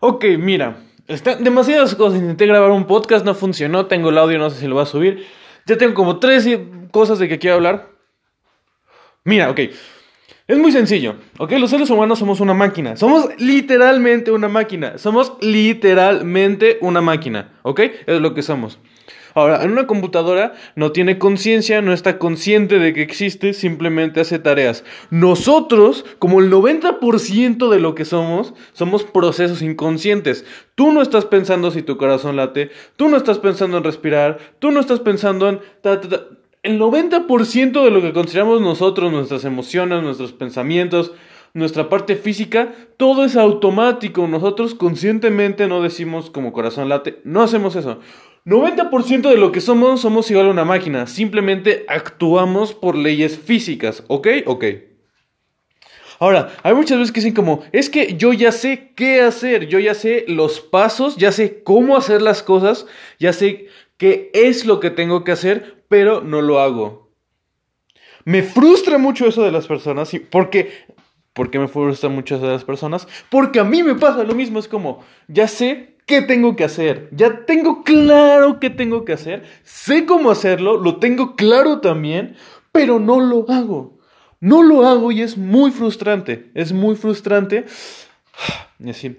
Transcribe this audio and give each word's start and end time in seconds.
Ok, 0.00 0.24
mira, 0.38 0.76
están 1.08 1.42
demasiadas 1.42 1.94
cosas. 1.94 2.20
Intenté 2.20 2.46
grabar 2.46 2.70
un 2.70 2.86
podcast, 2.86 3.24
no 3.24 3.34
funcionó. 3.34 3.86
Tengo 3.86 4.10
el 4.10 4.18
audio, 4.18 4.38
no 4.38 4.50
sé 4.50 4.60
si 4.60 4.66
lo 4.66 4.76
va 4.76 4.82
a 4.82 4.86
subir. 4.86 5.26
Ya 5.66 5.76
tengo 5.76 5.94
como 5.94 6.18
tres 6.18 6.48
cosas 6.90 7.18
de 7.18 7.28
que 7.28 7.38
quiero 7.38 7.56
hablar. 7.56 7.88
Mira, 9.24 9.50
ok. 9.50 9.60
Es 10.46 10.56
muy 10.56 10.72
sencillo, 10.72 11.16
¿ok? 11.38 11.52
Los 11.52 11.68
seres 11.68 11.90
humanos 11.90 12.18
somos 12.18 12.40
una 12.40 12.54
máquina. 12.54 12.96
Somos 12.96 13.28
literalmente 13.38 14.30
una 14.30 14.48
máquina. 14.48 14.96
Somos 14.96 15.34
literalmente 15.40 16.78
una 16.80 17.02
máquina, 17.02 17.58
¿ok? 17.62 17.80
Es 18.06 18.20
lo 18.20 18.32
que 18.32 18.42
somos. 18.42 18.78
Ahora, 19.34 19.62
en 19.62 19.72
una 19.72 19.86
computadora 19.86 20.54
no 20.76 20.92
tiene 20.92 21.18
conciencia, 21.18 21.82
no 21.82 21.92
está 21.92 22.18
consciente 22.18 22.78
de 22.78 22.92
que 22.92 23.02
existe, 23.02 23.52
simplemente 23.52 24.20
hace 24.20 24.38
tareas. 24.38 24.84
Nosotros, 25.10 26.04
como 26.18 26.40
el 26.40 26.50
90% 26.50 27.68
de 27.68 27.80
lo 27.80 27.94
que 27.94 28.04
somos, 28.04 28.54
somos 28.72 29.04
procesos 29.04 29.62
inconscientes. 29.62 30.44
Tú 30.74 30.92
no 30.92 31.02
estás 31.02 31.24
pensando 31.24 31.70
si 31.70 31.82
tu 31.82 31.96
corazón 31.96 32.36
late, 32.36 32.70
tú 32.96 33.08
no 33.08 33.16
estás 33.16 33.38
pensando 33.38 33.78
en 33.78 33.84
respirar, 33.84 34.38
tú 34.58 34.70
no 34.70 34.80
estás 34.80 35.00
pensando 35.00 35.48
en... 35.48 35.60
El 36.64 36.80
90% 36.80 37.84
de 37.84 37.90
lo 37.90 38.02
que 38.02 38.12
consideramos 38.12 38.60
nosotros, 38.60 39.12
nuestras 39.12 39.44
emociones, 39.44 40.02
nuestros 40.02 40.32
pensamientos, 40.32 41.12
nuestra 41.54 41.88
parte 41.88 42.16
física, 42.16 42.72
todo 42.96 43.24
es 43.24 43.36
automático. 43.36 44.26
Nosotros 44.26 44.74
conscientemente 44.74 45.68
no 45.68 45.80
decimos 45.80 46.30
como 46.30 46.52
corazón 46.52 46.88
late, 46.88 47.20
no 47.24 47.42
hacemos 47.42 47.76
eso. 47.76 48.00
90% 48.48 49.28
de 49.28 49.36
lo 49.36 49.52
que 49.52 49.60
somos 49.60 50.00
somos 50.00 50.30
igual 50.30 50.46
a 50.46 50.50
una 50.50 50.64
máquina, 50.64 51.06
simplemente 51.06 51.84
actuamos 51.86 52.72
por 52.72 52.96
leyes 52.96 53.38
físicas, 53.38 54.04
¿ok? 54.08 54.28
Ok. 54.46 54.64
Ahora, 56.18 56.56
hay 56.62 56.72
muchas 56.72 56.98
veces 56.98 57.12
que 57.12 57.20
dicen 57.20 57.34
como, 57.34 57.62
es 57.72 57.90
que 57.90 58.16
yo 58.16 58.32
ya 58.32 58.50
sé 58.50 58.94
qué 58.96 59.20
hacer, 59.20 59.68
yo 59.68 59.78
ya 59.78 59.92
sé 59.92 60.24
los 60.28 60.60
pasos, 60.60 61.18
ya 61.18 61.30
sé 61.30 61.62
cómo 61.62 61.94
hacer 61.94 62.22
las 62.22 62.42
cosas, 62.42 62.86
ya 63.18 63.34
sé 63.34 63.66
qué 63.98 64.30
es 64.32 64.64
lo 64.64 64.80
que 64.80 64.88
tengo 64.88 65.24
que 65.24 65.32
hacer, 65.32 65.84
pero 65.88 66.22
no 66.22 66.40
lo 66.40 66.58
hago. 66.58 67.12
Me 68.24 68.42
frustra 68.42 68.96
mucho 68.96 69.26
eso 69.26 69.42
de 69.42 69.52
las 69.52 69.66
personas, 69.66 70.10
porque 70.30 70.86
¿por 71.34 71.50
qué 71.50 71.58
me 71.58 71.68
frustra 71.68 72.08
mucho 72.08 72.36
eso 72.36 72.46
de 72.46 72.54
las 72.54 72.64
personas? 72.64 73.08
Porque 73.28 73.60
a 73.60 73.64
mí 73.64 73.82
me 73.82 73.94
pasa 73.94 74.24
lo 74.24 74.34
mismo, 74.34 74.58
es 74.58 74.68
como, 74.68 75.04
ya 75.28 75.46
sé 75.46 75.97
qué 76.08 76.22
tengo 76.22 76.56
que 76.56 76.64
hacer. 76.64 77.08
Ya 77.12 77.44
tengo 77.44 77.84
claro 77.84 78.58
qué 78.58 78.70
tengo 78.70 79.04
que 79.04 79.12
hacer. 79.12 79.44
Sé 79.62 80.06
cómo 80.06 80.30
hacerlo, 80.30 80.78
lo 80.78 80.96
tengo 80.96 81.36
claro 81.36 81.80
también, 81.80 82.34
pero 82.72 82.98
no 82.98 83.20
lo 83.20 83.44
hago. 83.48 83.98
No 84.40 84.62
lo 84.62 84.86
hago 84.86 85.12
y 85.12 85.20
es 85.20 85.36
muy 85.36 85.70
frustrante. 85.70 86.50
Es 86.54 86.72
muy 86.72 86.96
frustrante. 86.96 87.66
Y 88.80 88.90
así. 88.90 89.16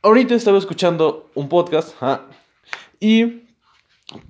Ahorita 0.00 0.36
estaba 0.36 0.58
escuchando 0.58 1.28
un 1.34 1.48
podcast 1.48 1.96
y 3.00 3.42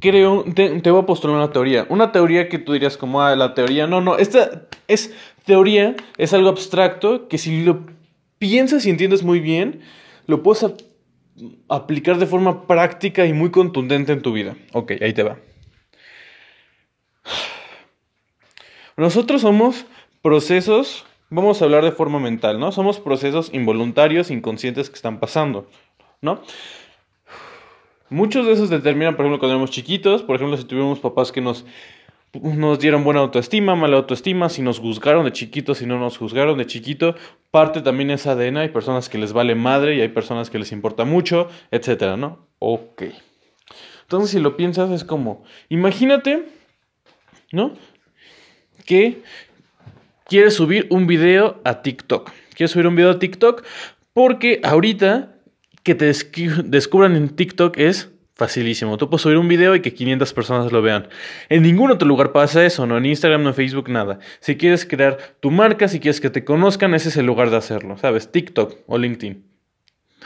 creo, 0.00 0.44
te, 0.54 0.80
te, 0.80 0.90
voy 0.90 1.02
a 1.02 1.06
postular 1.06 1.36
una 1.36 1.52
teoría. 1.52 1.86
Una 1.90 2.10
teoría 2.10 2.48
que 2.48 2.58
tú 2.58 2.72
dirías 2.72 2.96
como, 2.96 3.20
ah, 3.20 3.36
la 3.36 3.52
teoría. 3.52 3.86
No, 3.86 4.00
no, 4.00 4.16
esta 4.16 4.62
es 4.88 5.14
teoría, 5.44 5.94
es 6.16 6.32
algo 6.32 6.48
abstracto 6.48 7.28
que 7.28 7.36
si 7.36 7.62
lo 7.62 7.80
piensas 8.38 8.86
y 8.86 8.90
entiendes 8.90 9.22
muy 9.22 9.40
bien, 9.40 9.82
lo 10.26 10.42
puedes 10.42 10.64
aplicar 11.68 12.18
de 12.18 12.26
forma 12.26 12.66
práctica 12.66 13.26
y 13.26 13.32
muy 13.32 13.50
contundente 13.50 14.12
en 14.12 14.22
tu 14.22 14.32
vida. 14.32 14.56
Ok, 14.72 14.92
ahí 15.00 15.12
te 15.12 15.22
va. 15.22 15.38
Nosotros 18.96 19.42
somos 19.42 19.84
procesos, 20.22 21.04
vamos 21.28 21.60
a 21.60 21.66
hablar 21.66 21.84
de 21.84 21.92
forma 21.92 22.18
mental, 22.18 22.58
¿no? 22.58 22.72
Somos 22.72 22.98
procesos 22.98 23.50
involuntarios, 23.52 24.30
inconscientes 24.30 24.88
que 24.88 24.96
están 24.96 25.20
pasando, 25.20 25.68
¿no? 26.22 26.40
Muchos 28.08 28.46
de 28.46 28.52
esos 28.52 28.70
determinan, 28.70 29.16
por 29.16 29.26
ejemplo, 29.26 29.40
cuando 29.40 29.54
éramos 29.54 29.70
chiquitos, 29.70 30.22
por 30.22 30.36
ejemplo, 30.36 30.56
si 30.56 30.64
tuvimos 30.64 31.00
papás 31.00 31.32
que 31.32 31.40
nos 31.40 31.66
nos 32.32 32.78
dieron 32.78 33.04
buena 33.04 33.20
autoestima, 33.20 33.74
mala 33.74 33.96
autoestima, 33.96 34.48
si 34.48 34.62
nos 34.62 34.78
juzgaron 34.78 35.24
de 35.24 35.32
chiquito, 35.32 35.74
si 35.74 35.86
no 35.86 35.98
nos 35.98 36.18
juzgaron 36.18 36.58
de 36.58 36.66
chiquito, 36.66 37.14
parte 37.50 37.80
también 37.80 38.10
es 38.10 38.26
ADN, 38.26 38.58
hay 38.58 38.68
personas 38.68 39.08
que 39.08 39.18
les 39.18 39.32
vale 39.32 39.54
madre 39.54 39.96
y 39.96 40.00
hay 40.00 40.08
personas 40.08 40.50
que 40.50 40.58
les 40.58 40.72
importa 40.72 41.04
mucho, 41.04 41.48
etcétera, 41.70 42.16
¿no? 42.16 42.46
Ok. 42.58 43.04
Entonces, 44.02 44.30
si 44.30 44.40
lo 44.40 44.56
piensas, 44.56 44.90
es 44.90 45.04
como, 45.04 45.44
imagínate, 45.68 46.44
¿no? 47.52 47.72
Que 48.84 49.22
quieres 50.26 50.54
subir 50.54 50.86
un 50.90 51.06
video 51.06 51.60
a 51.64 51.82
TikTok. 51.82 52.30
Quieres 52.54 52.70
subir 52.70 52.86
un 52.86 52.96
video 52.96 53.10
a 53.10 53.18
TikTok 53.18 53.64
porque 54.12 54.60
ahorita 54.62 55.34
que 55.82 55.94
te 55.94 56.12
descubran 56.64 57.16
en 57.16 57.28
TikTok 57.30 57.78
es 57.78 58.10
Facilísimo. 58.36 58.98
Tú 58.98 59.08
puedes 59.08 59.22
subir 59.22 59.38
un 59.38 59.48
video 59.48 59.74
y 59.74 59.80
que 59.80 59.94
500 59.94 60.34
personas 60.34 60.70
lo 60.70 60.82
vean. 60.82 61.08
En 61.48 61.62
ningún 61.62 61.90
otro 61.90 62.06
lugar 62.06 62.32
pasa 62.32 62.66
eso, 62.66 62.86
no 62.86 62.98
en 62.98 63.06
Instagram, 63.06 63.42
no 63.42 63.48
en 63.48 63.54
Facebook, 63.54 63.88
nada. 63.88 64.18
Si 64.40 64.56
quieres 64.58 64.84
crear 64.84 65.16
tu 65.40 65.50
marca, 65.50 65.88
si 65.88 66.00
quieres 66.00 66.20
que 66.20 66.28
te 66.28 66.44
conozcan, 66.44 66.92
ese 66.92 67.08
es 67.08 67.16
el 67.16 67.24
lugar 67.24 67.48
de 67.48 67.56
hacerlo, 67.56 67.96
¿sabes? 67.96 68.30
TikTok 68.30 68.76
o 68.86 68.98
LinkedIn. 68.98 69.42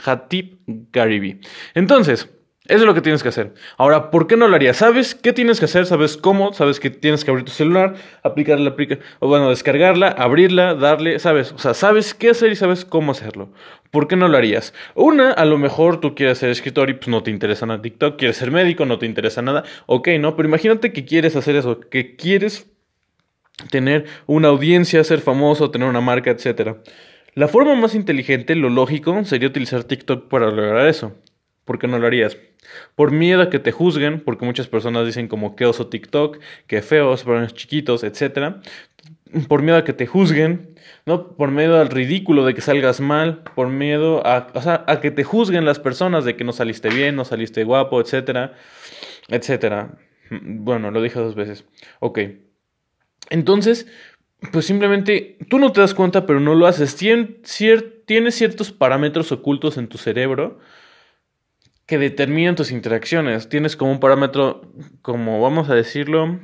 Hatip 0.03 0.59
Gary 0.91 1.39
Entonces, 1.73 2.29
eso 2.71 2.79
es 2.79 2.85
lo 2.85 2.93
que 2.93 3.01
tienes 3.01 3.21
que 3.21 3.27
hacer. 3.27 3.53
Ahora, 3.77 4.11
¿por 4.11 4.27
qué 4.27 4.37
no 4.37 4.47
lo 4.47 4.55
harías? 4.55 4.77
¿Sabes 4.77 5.13
qué 5.13 5.33
tienes 5.33 5.59
que 5.59 5.65
hacer? 5.65 5.85
¿Sabes 5.85 6.15
cómo? 6.15 6.53
¿Sabes 6.53 6.79
que 6.79 6.89
tienes 6.89 7.25
que 7.25 7.31
abrir 7.31 7.43
tu 7.45 7.51
celular, 7.51 7.95
aplicar 8.23 8.61
la 8.61 8.69
aplicación, 8.69 9.05
o 9.19 9.27
bueno, 9.27 9.49
descargarla, 9.49 10.07
abrirla, 10.07 10.73
darle, 10.73 11.19
¿sabes? 11.19 11.51
O 11.51 11.59
sea, 11.59 11.73
sabes 11.73 12.13
qué 12.13 12.29
hacer 12.29 12.49
y 12.49 12.55
sabes 12.55 12.85
cómo 12.85 13.11
hacerlo. 13.11 13.51
¿Por 13.91 14.07
qué 14.07 14.15
no 14.15 14.29
lo 14.29 14.37
harías? 14.37 14.73
Una, 14.95 15.33
a 15.33 15.43
lo 15.43 15.57
mejor 15.57 15.99
tú 15.99 16.15
quieres 16.15 16.37
ser 16.37 16.49
escritor 16.49 16.89
y 16.89 16.93
pues 16.93 17.09
no 17.09 17.23
te 17.23 17.29
interesa 17.29 17.65
nada 17.65 17.81
TikTok, 17.81 18.17
quieres 18.17 18.37
ser 18.37 18.51
médico, 18.51 18.85
no 18.85 18.97
te 18.97 19.05
interesa 19.05 19.41
nada. 19.41 19.65
Ok, 19.85 20.07
¿no? 20.17 20.37
Pero 20.37 20.47
imagínate 20.47 20.93
que 20.93 21.03
quieres 21.03 21.35
hacer 21.35 21.57
eso, 21.57 21.81
que 21.81 22.15
quieres 22.15 22.71
tener 23.69 24.05
una 24.27 24.47
audiencia, 24.47 25.03
ser 25.03 25.19
famoso, 25.19 25.71
tener 25.71 25.89
una 25.89 25.99
marca, 25.99 26.31
etc. 26.31 26.77
La 27.33 27.49
forma 27.49 27.75
más 27.75 27.95
inteligente, 27.95 28.55
lo 28.55 28.69
lógico, 28.69 29.25
sería 29.25 29.49
utilizar 29.49 29.83
TikTok 29.83 30.29
para 30.29 30.49
lograr 30.51 30.87
eso. 30.87 31.17
¿Por 31.65 31.79
qué 31.79 31.87
no 31.87 31.99
lo 31.99 32.07
harías? 32.07 32.37
Por 32.95 33.11
miedo 33.11 33.41
a 33.41 33.49
que 33.49 33.59
te 33.59 33.71
juzguen, 33.71 34.21
porque 34.21 34.45
muchas 34.45 34.67
personas 34.67 35.05
dicen 35.05 35.27
como 35.27 35.55
que 35.55 35.65
oso 35.65 35.87
TikTok, 35.87 36.39
que 36.67 36.81
feos, 36.81 37.25
los 37.25 37.53
chiquitos, 37.53 38.03
etc. 38.03 38.55
Por 39.47 39.61
miedo 39.61 39.77
a 39.77 39.83
que 39.83 39.93
te 39.93 40.07
juzguen, 40.07 40.75
¿no? 41.05 41.35
Por 41.35 41.51
miedo 41.51 41.79
al 41.79 41.89
ridículo 41.89 42.45
de 42.45 42.53
que 42.53 42.61
salgas 42.61 42.99
mal, 42.99 43.43
por 43.55 43.69
miedo 43.69 44.25
a, 44.25 44.47
a 44.87 45.01
que 45.01 45.11
te 45.11 45.23
juzguen 45.23 45.65
las 45.65 45.79
personas 45.79 46.25
de 46.25 46.35
que 46.35 46.43
no 46.43 46.53
saliste 46.53 46.89
bien, 46.89 47.15
no 47.15 47.25
saliste 47.25 47.63
guapo, 47.63 48.01
etc. 48.01 48.51
Etcétera. 49.27 49.97
Bueno, 50.29 50.91
lo 50.91 51.01
dije 51.01 51.19
dos 51.19 51.35
veces. 51.35 51.65
Ok. 51.99 52.19
Entonces, 53.29 53.87
pues 54.51 54.65
simplemente 54.65 55.37
tú 55.49 55.59
no 55.59 55.71
te 55.71 55.81
das 55.81 55.93
cuenta, 55.93 56.25
pero 56.25 56.39
no 56.39 56.55
lo 56.55 56.65
haces. 56.67 56.95
tienes 56.95 58.35
ciertos 58.35 58.71
parámetros 58.71 59.31
ocultos 59.31 59.77
en 59.77 59.87
tu 59.87 59.97
cerebro 59.97 60.59
que 61.91 61.97
determinan 61.97 62.55
tus 62.55 62.71
interacciones. 62.71 63.49
Tienes 63.49 63.75
como 63.75 63.91
un 63.91 63.99
parámetro, 63.99 64.61
como 65.01 65.41
vamos 65.41 65.69
a 65.69 65.75
decirlo, 65.75 66.39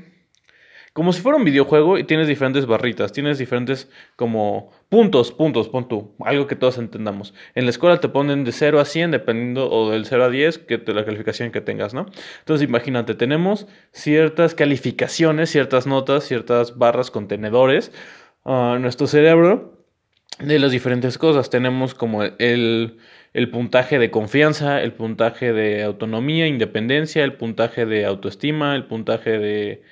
como 0.91 1.13
si 1.13 1.21
fuera 1.21 1.37
un 1.37 1.45
videojuego 1.45 1.97
y 1.97 2.03
tienes 2.03 2.27
diferentes 2.27 2.65
barritas, 2.65 3.13
tienes 3.13 3.37
diferentes 3.37 3.89
como 4.17 4.71
puntos, 4.89 5.31
puntos, 5.31 5.69
pon 5.69 5.87
tú, 5.87 6.13
algo 6.19 6.47
que 6.47 6.57
todos 6.57 6.77
entendamos. 6.79 7.33
En 7.55 7.63
la 7.63 7.69
escuela 7.69 8.01
te 8.01 8.09
ponen 8.09 8.43
de 8.43 8.51
0 8.51 8.81
a 8.81 8.83
100 8.83 9.11
dependiendo 9.11 9.71
o 9.71 9.89
del 9.89 10.05
0 10.05 10.25
a 10.25 10.29
10 10.29 10.57
que 10.57 10.79
de 10.79 10.93
la 10.93 11.05
calificación 11.05 11.51
que 11.51 11.61
tengas, 11.61 11.93
¿no? 11.93 12.07
Entonces 12.39 12.67
imagínate, 12.67 13.15
tenemos 13.15 13.67
ciertas 13.93 14.53
calificaciones, 14.53 15.49
ciertas 15.49 15.87
notas, 15.87 16.25
ciertas 16.25 16.77
barras, 16.77 17.09
contenedores 17.09 17.93
ah, 18.43 18.77
nuestro 18.81 19.07
cerebro 19.07 19.77
de 20.39 20.59
las 20.59 20.71
diferentes 20.71 21.17
cosas. 21.17 21.49
Tenemos 21.49 21.93
como 21.93 22.23
el 22.23 22.97
puntaje 23.51 23.99
de 23.99 24.09
confianza, 24.09 24.81
el 24.81 24.93
puntaje 24.93 25.53
de 25.53 25.83
autonomía, 25.83 26.47
independencia, 26.47 27.23
el 27.23 27.33
puntaje 27.33 27.85
de 27.85 28.05
autoestima, 28.05 28.75
el 28.75 28.85
puntaje 28.85 29.37
de 29.37 29.83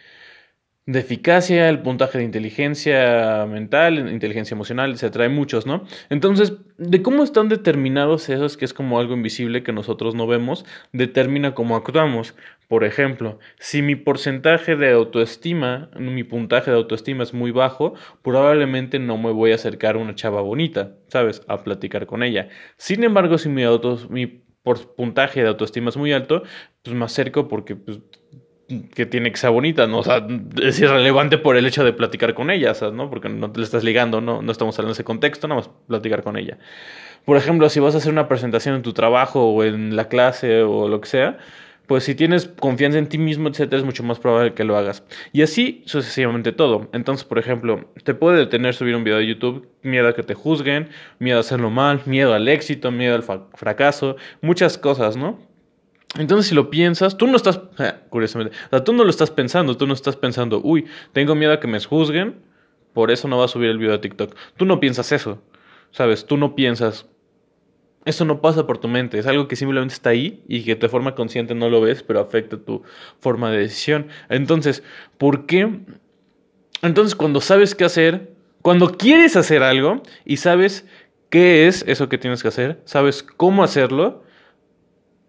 de 0.87 0.99
eficacia, 0.99 1.67
el 1.67 1.81
puntaje 1.81 2.19
de 2.19 2.23
inteligencia 2.23 3.45
mental, 3.47 3.97
inteligencia 4.11 4.53
emocional, 4.53 4.95
se 4.97 5.09
Hay 5.19 5.29
muchos, 5.29 5.65
¿no? 5.65 5.83
Entonces, 6.09 6.53
de 6.77 7.01
cómo 7.01 7.23
están 7.23 7.49
determinados 7.49 8.29
esos, 8.29 8.55
que 8.55 8.65
es 8.65 8.73
como 8.73 8.99
algo 8.99 9.15
invisible 9.15 9.63
que 9.63 9.71
nosotros 9.73 10.13
no 10.13 10.27
vemos, 10.27 10.63
determina 10.91 11.55
cómo 11.55 11.75
actuamos. 11.75 12.35
Por 12.67 12.83
ejemplo, 12.83 13.39
si 13.59 13.81
mi 13.81 13.95
porcentaje 13.95 14.75
de 14.75 14.91
autoestima, 14.91 15.89
mi 15.99 16.23
puntaje 16.23 16.69
de 16.69 16.77
autoestima 16.77 17.23
es 17.23 17.33
muy 17.33 17.49
bajo, 17.51 17.95
probablemente 18.21 18.99
no 18.99 19.17
me 19.17 19.31
voy 19.31 19.53
a 19.53 19.55
acercar 19.55 19.95
a 19.95 19.99
una 19.99 20.13
chava 20.13 20.41
bonita, 20.41 20.95
¿sabes? 21.07 21.41
A 21.47 21.63
platicar 21.63 22.05
con 22.05 22.21
ella. 22.21 22.49
Sin 22.77 23.03
embargo, 23.03 23.39
si 23.39 23.49
mi, 23.49 23.63
auto, 23.63 23.99
mi 24.09 24.43
puntaje 24.95 25.41
de 25.41 25.47
autoestima 25.47 25.89
es 25.89 25.97
muy 25.97 26.11
alto, 26.11 26.43
pues 26.83 26.95
me 26.95 27.05
acerco 27.05 27.47
porque 27.47 27.75
pues, 27.75 27.99
que 28.67 29.05
tiene 29.05 29.31
que 29.31 29.37
ser 29.37 29.51
bonita, 29.51 29.87
¿no? 29.87 29.99
O 29.99 30.03
sea, 30.03 30.25
es 30.61 30.79
irrelevante 30.79 31.37
por 31.37 31.55
el 31.57 31.65
hecho 31.65 31.83
de 31.83 31.93
platicar 31.93 32.33
con 32.33 32.49
ella, 32.49 32.73
¿no? 32.93 33.09
Porque 33.09 33.29
no 33.29 33.51
te 33.51 33.59
le 33.59 33.65
estás 33.65 33.83
ligando, 33.83 34.21
¿no? 34.21 34.41
No 34.41 34.51
estamos 34.51 34.77
hablando 34.77 34.89
de 34.89 34.93
ese 34.93 35.03
contexto, 35.03 35.47
nada 35.47 35.61
más 35.61 35.69
platicar 35.87 36.23
con 36.23 36.37
ella. 36.37 36.57
Por 37.25 37.37
ejemplo, 37.37 37.69
si 37.69 37.79
vas 37.79 37.95
a 37.95 37.97
hacer 37.97 38.11
una 38.11 38.27
presentación 38.27 38.75
en 38.75 38.81
tu 38.81 38.93
trabajo 38.93 39.51
o 39.51 39.63
en 39.63 39.95
la 39.95 40.07
clase 40.07 40.61
o 40.63 40.87
lo 40.87 41.01
que 41.01 41.09
sea, 41.09 41.37
pues 41.87 42.03
si 42.03 42.15
tienes 42.15 42.47
confianza 42.47 42.97
en 42.97 43.07
ti 43.07 43.17
mismo, 43.17 43.49
etcétera, 43.49 43.79
es 43.79 43.85
mucho 43.85 44.03
más 44.03 44.19
probable 44.19 44.53
que 44.53 44.63
lo 44.63 44.77
hagas. 44.77 45.03
Y 45.31 45.41
así 45.43 45.83
sucesivamente 45.85 46.51
todo. 46.51 46.89
Entonces, 46.93 47.25
por 47.25 47.37
ejemplo, 47.37 47.91
te 48.03 48.15
puede 48.15 48.37
detener 48.37 48.73
subir 48.73 48.95
un 48.95 49.03
video 49.03 49.17
de 49.17 49.27
YouTube, 49.27 49.67
miedo 49.83 50.07
a 50.07 50.15
que 50.15 50.23
te 50.23 50.33
juzguen, 50.33 50.89
miedo 51.19 51.37
a 51.37 51.41
hacerlo 51.41 51.69
mal, 51.69 52.01
miedo 52.05 52.33
al 52.33 52.47
éxito, 52.47 52.91
miedo 52.91 53.15
al 53.15 53.23
fracaso, 53.53 54.15
muchas 54.41 54.77
cosas, 54.77 55.15
¿no? 55.17 55.39
Entonces, 56.17 56.47
si 56.47 56.55
lo 56.55 56.69
piensas, 56.69 57.17
tú 57.17 57.27
no 57.27 57.35
estás, 57.35 57.59
curiosamente, 58.09 58.55
o 58.67 58.69
sea, 58.69 58.83
tú 58.83 58.93
no 58.93 59.03
lo 59.03 59.09
estás 59.09 59.31
pensando, 59.31 59.75
tú 59.75 59.85
no 59.85 59.93
estás 59.93 60.15
pensando, 60.15 60.61
uy, 60.63 60.85
tengo 61.11 61.35
miedo 61.35 61.51
a 61.51 61.59
que 61.59 61.67
me 61.67 61.79
juzguen, 61.79 62.35
por 62.93 63.11
eso 63.11 63.27
no 63.27 63.37
va 63.37 63.45
a 63.45 63.49
subir 63.49 63.69
el 63.69 63.77
video 63.77 63.91
de 63.91 63.99
TikTok. 63.99 64.33
Tú 64.55 64.65
no 64.65 64.79
piensas 64.79 65.11
eso, 65.11 65.41
¿sabes? 65.91 66.25
Tú 66.25 66.37
no 66.37 66.55
piensas, 66.55 67.07
eso 68.05 68.23
no 68.23 68.39
pasa 68.39 68.65
por 68.65 68.77
tu 68.77 68.87
mente, 68.87 69.19
es 69.19 69.27
algo 69.27 69.49
que 69.49 69.57
simplemente 69.57 69.93
está 69.93 70.11
ahí 70.11 70.43
y 70.47 70.63
que 70.63 70.75
de 70.75 70.87
forma 70.87 71.15
consciente 71.15 71.53
no 71.53 71.69
lo 71.69 71.81
ves, 71.81 72.03
pero 72.03 72.21
afecta 72.21 72.57
tu 72.57 72.83
forma 73.19 73.51
de 73.51 73.57
decisión. 73.57 74.07
Entonces, 74.29 74.83
¿por 75.17 75.45
qué? 75.45 75.79
Entonces, 76.81 77.15
cuando 77.15 77.41
sabes 77.41 77.75
qué 77.75 77.83
hacer, 77.83 78.31
cuando 78.61 78.95
quieres 78.95 79.35
hacer 79.35 79.63
algo 79.63 80.01
y 80.23 80.37
sabes 80.37 80.85
qué 81.29 81.67
es 81.67 81.83
eso 81.87 82.07
que 82.07 82.17
tienes 82.17 82.41
que 82.41 82.47
hacer, 82.47 82.81
sabes 82.85 83.23
cómo 83.23 83.63
hacerlo, 83.63 84.23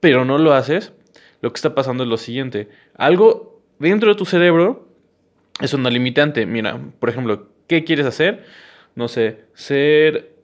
pero 0.00 0.24
no 0.24 0.38
lo 0.38 0.52
haces, 0.52 0.92
lo 1.40 1.52
que 1.52 1.56
está 1.56 1.74
pasando 1.74 2.04
es 2.04 2.08
lo 2.08 2.16
siguiente. 2.16 2.68
Algo 2.96 3.60
dentro 3.78 4.10
de 4.10 4.16
tu 4.16 4.24
cerebro 4.24 4.88
es 5.60 5.74
una 5.74 5.90
limitante. 5.90 6.46
Mira, 6.46 6.80
por 6.98 7.08
ejemplo, 7.08 7.48
¿qué 7.66 7.84
quieres 7.84 8.06
hacer? 8.06 8.44
No 8.94 9.08
sé, 9.08 9.44
ser 9.54 10.34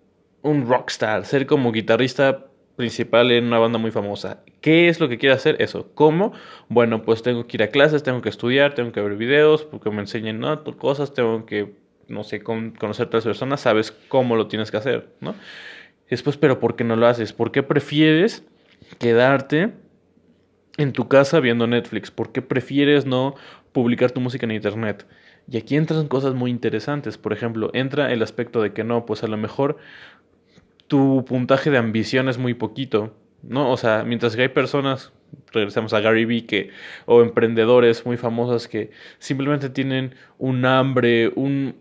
un 0.42 0.66
rockstar, 0.66 1.24
ser 1.24 1.46
como 1.46 1.72
guitarrista 1.72 2.46
principal 2.76 3.30
en 3.30 3.44
una 3.46 3.58
banda 3.58 3.78
muy 3.78 3.90
famosa. 3.90 4.42
¿Qué 4.60 4.88
es 4.88 5.00
lo 5.00 5.08
que 5.08 5.18
quiere 5.18 5.34
hacer? 5.34 5.56
Eso. 5.60 5.90
¿Cómo? 5.94 6.32
Bueno, 6.68 7.02
pues 7.02 7.22
tengo 7.22 7.46
que 7.46 7.56
ir 7.56 7.62
a 7.62 7.68
clases, 7.68 8.02
tengo 8.02 8.22
que 8.22 8.28
estudiar, 8.28 8.74
tengo 8.74 8.92
que 8.92 9.00
ver 9.00 9.16
videos, 9.16 9.64
porque 9.64 9.90
me 9.90 10.00
enseñen 10.00 10.40
¿no? 10.40 10.64
cosas, 10.76 11.14
tengo 11.14 11.46
que, 11.46 11.74
no 12.08 12.24
sé, 12.24 12.42
conocer 12.42 13.04
a 13.04 13.06
otras 13.06 13.24
personas, 13.24 13.60
sabes 13.60 13.92
cómo 14.08 14.36
lo 14.36 14.48
tienes 14.48 14.70
que 14.70 14.76
hacer, 14.78 15.08
¿no? 15.20 15.34
Después, 16.08 16.36
pero 16.36 16.60
¿por 16.60 16.76
qué 16.76 16.84
no 16.84 16.96
lo 16.96 17.06
haces? 17.06 17.32
¿Por 17.32 17.52
qué 17.52 17.62
prefieres 17.62 18.44
quedarte 18.98 19.72
en 20.76 20.92
tu 20.92 21.08
casa 21.08 21.40
viendo 21.40 21.66
Netflix? 21.66 22.10
¿Por 22.10 22.32
qué 22.32 22.42
prefieres 22.42 23.06
no 23.06 23.34
publicar 23.72 24.10
tu 24.10 24.20
música 24.20 24.46
en 24.46 24.52
internet? 24.52 25.06
Y 25.48 25.56
aquí 25.56 25.76
entran 25.76 26.08
cosas 26.08 26.34
muy 26.34 26.50
interesantes. 26.50 27.18
Por 27.18 27.32
ejemplo, 27.32 27.70
entra 27.74 28.12
el 28.12 28.22
aspecto 28.22 28.62
de 28.62 28.72
que 28.72 28.84
no, 28.84 29.06
pues 29.06 29.22
a 29.24 29.26
lo 29.26 29.36
mejor 29.36 29.78
tu 30.86 31.24
puntaje 31.24 31.70
de 31.70 31.78
ambición 31.78 32.28
es 32.28 32.38
muy 32.38 32.54
poquito, 32.54 33.14
¿no? 33.42 33.70
O 33.70 33.76
sea, 33.76 34.04
mientras 34.04 34.36
que 34.36 34.42
hay 34.42 34.48
personas, 34.48 35.12
regresamos 35.52 35.94
a 35.94 36.00
Gary 36.00 36.24
Vee, 36.24 36.46
que, 36.46 36.70
o 37.06 37.22
emprendedores 37.22 38.04
muy 38.06 38.16
famosos 38.16 38.68
que 38.68 38.90
simplemente 39.18 39.70
tienen 39.70 40.14
un 40.38 40.64
hambre, 40.64 41.32
un, 41.34 41.76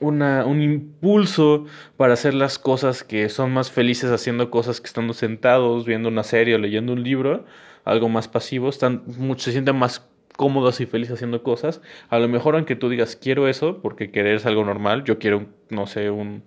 una, 0.00 0.44
un 0.44 0.62
impulso 0.62 1.64
para 1.96 2.14
hacer 2.14 2.34
las 2.34 2.58
cosas 2.58 3.04
que 3.04 3.28
son 3.28 3.52
más 3.52 3.70
felices 3.70 4.10
haciendo 4.10 4.50
cosas 4.50 4.80
que 4.80 4.86
estando 4.86 5.14
sentados, 5.14 5.86
viendo 5.86 6.08
una 6.08 6.22
serie 6.22 6.54
o 6.54 6.58
leyendo 6.58 6.92
un 6.92 7.02
libro, 7.02 7.44
algo 7.84 8.08
más 8.08 8.28
pasivo, 8.28 8.68
están, 8.68 9.02
se 9.36 9.52
sienten 9.52 9.76
más 9.76 10.08
cómodos 10.36 10.80
y 10.80 10.86
felices 10.86 11.14
haciendo 11.14 11.42
cosas. 11.42 11.80
A 12.10 12.18
lo 12.18 12.28
mejor 12.28 12.56
aunque 12.56 12.76
tú 12.76 12.88
digas 12.88 13.16
quiero 13.16 13.48
eso, 13.48 13.80
porque 13.80 14.10
querer 14.10 14.36
es 14.36 14.46
algo 14.46 14.64
normal, 14.64 15.04
yo 15.04 15.18
quiero, 15.18 15.46
no 15.70 15.86
sé, 15.86 16.10
un 16.10 16.42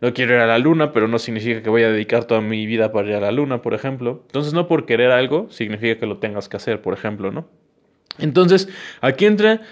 no 0.00 0.14
quiero 0.14 0.34
ir 0.34 0.40
a 0.40 0.46
la 0.46 0.58
luna, 0.58 0.92
pero 0.92 1.08
no 1.08 1.18
significa 1.18 1.62
que 1.62 1.70
voy 1.70 1.82
a 1.82 1.90
dedicar 1.90 2.24
toda 2.24 2.40
mi 2.40 2.66
vida 2.66 2.92
para 2.92 3.08
ir 3.08 3.14
a 3.14 3.20
la 3.20 3.32
luna, 3.32 3.62
por 3.62 3.74
ejemplo. 3.74 4.22
Entonces, 4.26 4.52
no 4.52 4.68
por 4.68 4.86
querer 4.86 5.10
algo 5.10 5.48
significa 5.50 5.98
que 5.98 6.06
lo 6.06 6.18
tengas 6.18 6.48
que 6.48 6.56
hacer, 6.56 6.80
por 6.82 6.94
ejemplo, 6.94 7.32
¿no? 7.32 7.48
Entonces, 8.18 8.68
aquí 9.00 9.26
entra 9.26 9.62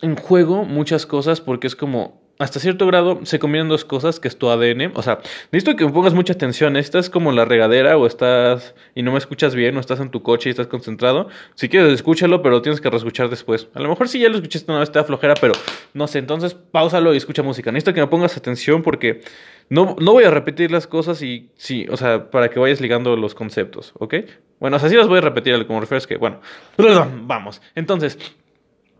en 0.00 0.16
juego 0.16 0.64
muchas 0.64 1.06
cosas 1.06 1.40
porque 1.40 1.66
es 1.66 1.76
como 1.76 2.20
hasta 2.38 2.60
cierto 2.60 2.86
grado 2.86 3.20
se 3.24 3.38
combinan 3.38 3.68
dos 3.68 3.84
cosas, 3.84 4.20
que 4.20 4.28
es 4.28 4.38
tu 4.38 4.48
ADN. 4.48 4.92
O 4.94 5.02
sea, 5.02 5.18
necesito 5.50 5.76
que 5.76 5.84
me 5.84 5.92
pongas 5.92 6.14
mucha 6.14 6.32
atención. 6.32 6.76
Estás 6.76 7.10
como 7.10 7.32
la 7.32 7.44
regadera 7.44 7.96
o 7.98 8.06
estás 8.06 8.74
y 8.94 9.02
no 9.02 9.12
me 9.12 9.18
escuchas 9.18 9.54
bien 9.54 9.76
o 9.76 9.80
estás 9.80 9.98
en 10.00 10.10
tu 10.10 10.22
coche 10.22 10.48
y 10.48 10.52
estás 10.52 10.68
concentrado. 10.68 11.28
Si 11.56 11.68
quieres, 11.68 11.92
escúchalo, 11.92 12.42
pero 12.42 12.62
tienes 12.62 12.80
que 12.80 12.90
reescuchar 12.90 13.28
después. 13.28 13.68
A 13.74 13.80
lo 13.80 13.88
mejor 13.88 14.08
sí 14.08 14.20
ya 14.20 14.28
lo 14.28 14.36
escuchaste 14.36 14.70
una 14.70 14.80
vez, 14.80 14.92
te 14.92 14.98
da 15.00 15.04
flojera, 15.04 15.34
pero 15.40 15.54
no 15.94 16.06
sé. 16.06 16.20
Entonces, 16.20 16.54
pausalo 16.54 17.12
y 17.12 17.16
escucha 17.16 17.42
música. 17.42 17.72
Necesito 17.72 17.92
que 17.92 18.00
me 18.00 18.06
pongas 18.06 18.36
atención 18.36 18.82
porque 18.82 19.22
no, 19.68 19.96
no 19.98 20.12
voy 20.12 20.24
a 20.24 20.30
repetir 20.30 20.70
las 20.70 20.86
cosas 20.86 21.20
y 21.22 21.50
sí, 21.56 21.86
o 21.90 21.96
sea, 21.96 22.30
para 22.30 22.50
que 22.50 22.60
vayas 22.60 22.80
ligando 22.80 23.16
los 23.16 23.34
conceptos, 23.34 23.92
¿ok? 23.98 24.14
Bueno, 24.60 24.76
o 24.76 24.80
sea, 24.80 24.88
sí 24.88 24.96
las 24.96 25.08
voy 25.08 25.18
a 25.18 25.22
repetir, 25.22 25.66
como 25.66 25.80
refieres 25.80 26.06
que, 26.06 26.16
bueno, 26.16 26.40
vamos. 27.26 27.60
Entonces, 27.74 28.16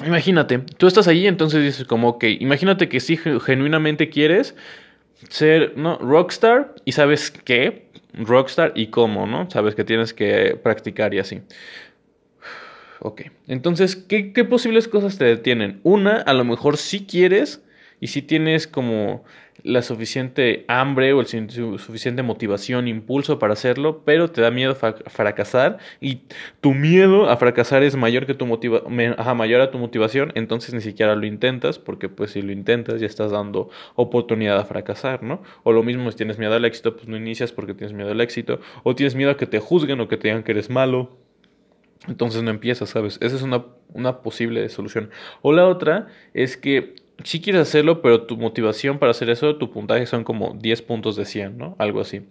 Imagínate, 0.07 0.59
tú 0.59 0.87
estás 0.87 1.09
ahí, 1.09 1.27
entonces 1.27 1.63
dices 1.63 1.87
como, 1.87 2.09
ok, 2.09 2.25
imagínate 2.39 2.89
que 2.89 3.01
si 3.01 3.17
genuinamente 3.17 4.11
quieres 4.11 4.55
ser, 5.29 5.77
¿no? 5.77 5.99
Rockstar 5.99 6.75
y 6.85 6.93
sabes 6.93 7.33
qué, 7.33 7.89
rockstar 8.15 8.73
y 8.77 8.89
cómo, 8.89 9.27
¿no? 9.27 9.51
Sabes 9.51 9.75
que 9.75 9.85
tienes 9.85 10.15
que 10.15 10.57
practicar 10.63 11.15
y 11.15 11.19
así. 11.19 11.41
Ok, 13.01 13.23
entonces, 13.49 13.97
¿qué, 13.97 14.33
qué 14.33 14.45
posibles 14.45 14.87
cosas 14.87 15.19
te 15.19 15.25
detienen? 15.25 15.81
Una, 15.83 16.17
a 16.17 16.33
lo 16.33 16.45
mejor 16.45 16.77
si 16.77 17.05
quieres 17.05 17.63
y 18.01 18.09
si 18.09 18.23
tienes 18.23 18.67
como 18.67 19.25
la 19.63 19.83
suficiente 19.83 20.65
hambre 20.69 21.13
o 21.13 21.21
el 21.21 21.27
suficiente 21.27 22.23
motivación, 22.23 22.89
impulso 22.89 23.39
para 23.39 23.55
hacerlo, 23.55 24.03
pero 24.05 24.31
te 24.31 24.41
da 24.41 24.51
miedo 24.51 24.75
fracasar 24.75 25.79
y 26.01 26.23
tu 26.61 26.75
miedo 26.75 27.29
a 27.29 27.37
fracasar 27.37 27.83
es 27.83 27.97
mayor 27.97 28.27
que 28.27 28.35
tu 28.35 28.47
motiva 28.47 28.83
mayor 28.89 29.61
a 29.61 29.71
tu 29.71 29.79
motivación, 29.79 30.33
entonces 30.35 30.75
ni 30.75 30.81
siquiera 30.81 31.15
lo 31.15 31.27
intentas 31.27 31.79
porque 31.79 32.09
pues 32.09 32.33
si 32.33 32.43
lo 32.43 32.53
intentas 32.53 33.01
ya 33.01 33.07
estás 33.07 33.33
dando 33.33 33.71
oportunidad 33.95 34.59
a 34.59 34.65
fracasar, 34.65 35.23
¿no? 35.23 35.43
O 35.63 35.73
lo 35.73 35.83
mismo 35.83 36.11
si 36.11 36.17
tienes 36.17 36.39
miedo 36.39 36.55
al 36.55 36.65
éxito, 36.65 36.97
pues 36.97 37.09
no 37.09 37.17
inicias 37.17 37.53
porque 37.53 37.75
tienes 37.75 37.95
miedo 37.95 38.11
al 38.11 38.21
éxito, 38.21 38.61
o 38.83 38.95
tienes 38.95 39.15
miedo 39.15 39.31
a 39.31 39.37
que 39.37 39.47
te 39.47 39.59
juzguen 39.59 40.01
o 40.01 40.09
que 40.09 40.17
te 40.17 40.29
digan 40.29 40.43
que 40.43 40.53
eres 40.53 40.71
malo. 40.71 41.17
Entonces 42.07 42.43
no 42.43 42.51
empiezas, 42.51 42.91
¿sabes? 42.91 43.19
Esa 43.21 43.37
es 43.37 43.43
una, 43.43 43.67
una 43.93 44.23
posible 44.23 44.69
solución. 44.69 45.11
O 45.43 45.53
la 45.53 45.67
otra 45.67 46.07
es 46.33 46.57
que 46.57 46.95
si 47.25 47.41
quieres 47.41 47.63
hacerlo, 47.63 48.01
pero 48.03 48.23
tu 48.23 48.37
motivación 48.37 48.99
para 48.99 49.11
hacer 49.11 49.31
eso, 49.31 49.57
tu 49.57 49.71
puntaje 49.71 50.07
son 50.07 50.25
como 50.25 50.55
10 50.55 50.83
puntos 50.83 51.17
de 51.17 51.25
100, 51.25 51.59
¿no? 51.59 51.77
Algo 51.79 52.01
así. 52.01 52.23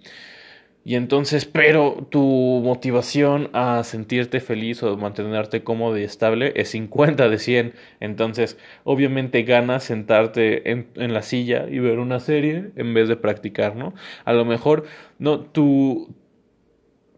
Y 0.88 0.96
entonces, 0.96 1.44
pero 1.46 2.08
tu 2.10 2.22
motivación 2.64 3.50
a 3.52 3.84
sentirte 3.84 4.40
feliz 4.40 4.82
o 4.84 4.96
mantenerte 4.96 5.62
cómodo 5.62 5.98
y 5.98 6.04
estable 6.04 6.54
es 6.56 6.70
50 6.70 7.28
de 7.28 7.40
100. 7.40 7.74
Entonces, 8.00 8.58
obviamente 8.86 9.44
ganas 9.44 9.84
sentarte 9.84 10.72
en, 10.72 10.88
en, 10.96 11.14
la 11.14 11.24
silla 11.24 11.66
y 11.70 11.80
ver 11.80 12.00
una 12.00 12.22
serie 12.22 12.72
en 12.78 12.94
vez 12.94 13.10
de 13.10 13.18
practicar, 13.18 13.76
¿no? 13.76 13.94
A 14.24 14.32
lo 14.32 14.46
mejor, 14.46 14.86
no, 15.20 15.42
tú... 15.42 16.16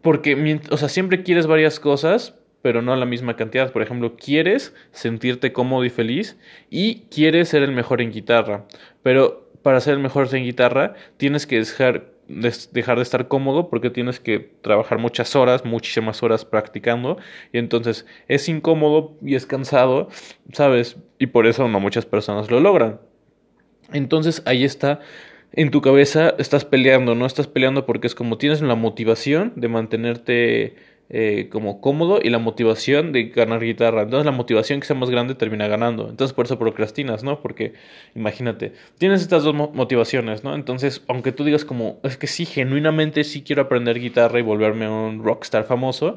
Porque, 0.02 0.60
o 0.70 0.76
sea, 0.76 0.88
siempre 0.88 1.22
quieres 1.22 1.46
varias 1.46 1.78
cosas, 1.78 2.39
pero 2.62 2.82
no 2.82 2.94
la 2.96 3.06
misma 3.06 3.36
cantidad. 3.36 3.72
Por 3.72 3.82
ejemplo, 3.82 4.16
quieres 4.16 4.74
sentirte 4.92 5.52
cómodo 5.52 5.84
y 5.84 5.90
feliz 5.90 6.38
y 6.70 7.02
quieres 7.10 7.48
ser 7.48 7.62
el 7.62 7.72
mejor 7.72 8.00
en 8.00 8.12
guitarra, 8.12 8.66
pero 9.02 9.50
para 9.62 9.80
ser 9.80 9.94
el 9.94 10.00
mejor 10.00 10.34
en 10.34 10.44
guitarra 10.44 10.94
tienes 11.16 11.46
que 11.46 11.58
dejar, 11.58 12.12
dejar 12.28 12.96
de 12.96 13.02
estar 13.02 13.28
cómodo 13.28 13.68
porque 13.68 13.90
tienes 13.90 14.20
que 14.20 14.38
trabajar 14.62 14.98
muchas 14.98 15.36
horas, 15.36 15.64
muchísimas 15.64 16.22
horas 16.22 16.44
practicando 16.44 17.18
y 17.52 17.58
entonces 17.58 18.06
es 18.28 18.48
incómodo 18.48 19.16
y 19.22 19.34
es 19.34 19.46
cansado, 19.46 20.08
¿sabes? 20.52 20.96
Y 21.18 21.26
por 21.26 21.46
eso 21.46 21.68
no 21.68 21.80
muchas 21.80 22.06
personas 22.06 22.50
lo 22.50 22.60
logran. 22.60 23.00
Entonces 23.92 24.42
ahí 24.46 24.64
está 24.64 25.00
en 25.52 25.70
tu 25.70 25.80
cabeza 25.80 26.34
estás 26.38 26.64
peleando, 26.64 27.14
no 27.14 27.26
estás 27.26 27.48
peleando 27.48 27.84
porque 27.84 28.06
es 28.06 28.14
como 28.14 28.38
tienes 28.38 28.62
la 28.62 28.76
motivación 28.76 29.52
de 29.56 29.68
mantenerte 29.68 30.76
eh, 31.12 31.48
como 31.50 31.80
cómodo 31.80 32.20
y 32.22 32.30
la 32.30 32.38
motivación 32.38 33.10
de 33.10 33.24
ganar 33.24 33.60
guitarra. 33.60 34.02
Entonces 34.02 34.24
la 34.24 34.30
motivación 34.30 34.78
que 34.78 34.86
sea 34.86 34.94
más 34.94 35.10
grande 35.10 35.34
termina 35.34 35.66
ganando. 35.66 36.08
Entonces 36.08 36.32
por 36.32 36.46
eso 36.46 36.56
procrastinas, 36.56 37.24
¿no? 37.24 37.42
Porque 37.42 37.74
imagínate, 38.14 38.74
tienes 38.96 39.20
estas 39.20 39.42
dos 39.42 39.52
motivaciones, 39.54 40.44
¿no? 40.44 40.54
Entonces, 40.54 41.02
aunque 41.08 41.32
tú 41.32 41.42
digas 41.42 41.64
como, 41.64 41.98
es 42.04 42.16
que 42.16 42.28
sí, 42.28 42.46
genuinamente 42.46 43.24
sí 43.24 43.42
quiero 43.42 43.62
aprender 43.62 43.98
guitarra 43.98 44.38
y 44.38 44.42
volverme 44.42 44.88
un 44.88 45.24
rockstar 45.24 45.64
famoso, 45.64 46.16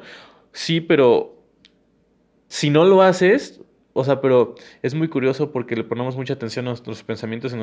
sí, 0.52 0.80
pero 0.80 1.42
si 2.48 2.70
no 2.70 2.86
lo 2.86 3.02
haces, 3.02 3.62
o 3.94 4.04
sea, 4.04 4.22
pero 4.22 4.54
es 4.84 4.94
muy 4.94 5.08
curioso 5.08 5.52
porque 5.52 5.76
le 5.76 5.84
ponemos 5.84 6.16
mucha 6.16 6.36
atención 6.36 6.68
a 6.68 6.70
nuestros 6.70 7.02
pensamientos 7.02 7.52
y 7.52 7.58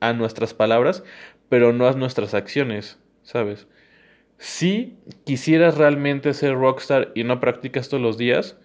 a 0.00 0.12
nuestras 0.14 0.54
palabras, 0.54 1.04
pero 1.50 1.74
no 1.74 1.86
a 1.86 1.92
nuestras 1.92 2.32
acciones, 2.32 2.98
¿sabes? 3.22 3.66
Si 4.42 4.96
quisieras 5.22 5.78
realmente 5.78 6.34
ser 6.34 6.56
rockstar 6.56 7.12
y 7.14 7.22
no 7.22 7.38
practicas 7.38 7.88
todos 7.88 8.02
los 8.02 8.18
días, 8.18 8.58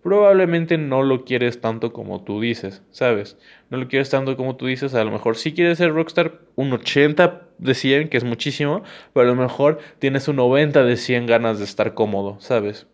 probablemente 0.00 0.78
no 0.78 1.02
lo 1.02 1.24
quieres 1.24 1.60
tanto 1.60 1.92
como 1.92 2.22
tú 2.22 2.40
dices, 2.40 2.84
¿sabes? 2.92 3.36
No 3.68 3.76
lo 3.76 3.88
quieres 3.88 4.08
tanto 4.08 4.36
como 4.36 4.54
tú 4.54 4.66
dices, 4.66 4.94
a 4.94 5.02
lo 5.02 5.10
mejor 5.10 5.34
sí 5.34 5.52
quieres 5.52 5.78
ser 5.78 5.92
rockstar 5.92 6.42
un 6.54 6.72
80 6.72 7.42
de 7.58 7.74
100, 7.74 8.08
que 8.08 8.18
es 8.18 8.22
muchísimo, 8.22 8.84
pero 9.12 9.26
a 9.26 9.34
lo 9.34 9.34
mejor 9.34 9.80
tienes 9.98 10.28
un 10.28 10.36
90 10.36 10.84
de 10.84 10.96
100 10.96 11.26
ganas 11.26 11.58
de 11.58 11.64
estar 11.64 11.94
cómodo, 11.94 12.36
¿sabes? 12.38 12.86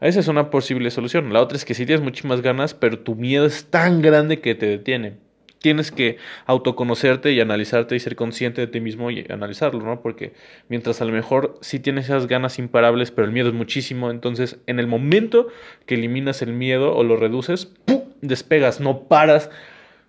Esa 0.00 0.20
es 0.20 0.28
una 0.28 0.48
posible 0.48 0.92
solución. 0.92 1.32
La 1.32 1.40
otra 1.40 1.56
es 1.56 1.64
que 1.64 1.74
si 1.74 1.86
tienes 1.86 2.04
muchísimas 2.04 2.40
ganas, 2.40 2.74
pero 2.74 3.00
tu 3.00 3.16
miedo 3.16 3.46
es 3.46 3.68
tan 3.68 4.00
grande 4.00 4.40
que 4.40 4.54
te 4.54 4.66
detiene 4.66 5.16
tienes 5.62 5.90
que 5.90 6.18
autoconocerte 6.44 7.32
y 7.32 7.40
analizarte 7.40 7.96
y 7.96 8.00
ser 8.00 8.16
consciente 8.16 8.60
de 8.60 8.66
ti 8.66 8.80
mismo 8.80 9.10
y 9.10 9.24
analizarlo, 9.30 9.82
¿no? 9.82 10.02
Porque 10.02 10.34
mientras 10.68 11.00
a 11.00 11.04
lo 11.06 11.12
mejor 11.12 11.58
sí 11.62 11.78
tienes 11.78 12.06
esas 12.06 12.26
ganas 12.26 12.58
imparables, 12.58 13.10
pero 13.10 13.26
el 13.26 13.32
miedo 13.32 13.48
es 13.48 13.54
muchísimo, 13.54 14.10
entonces 14.10 14.58
en 14.66 14.78
el 14.78 14.86
momento 14.86 15.48
que 15.86 15.94
eliminas 15.94 16.42
el 16.42 16.52
miedo 16.52 16.94
o 16.94 17.02
lo 17.04 17.16
reduces, 17.16 17.66
¡pum! 17.66 18.02
despegas, 18.20 18.80
no 18.80 19.04
paras, 19.04 19.50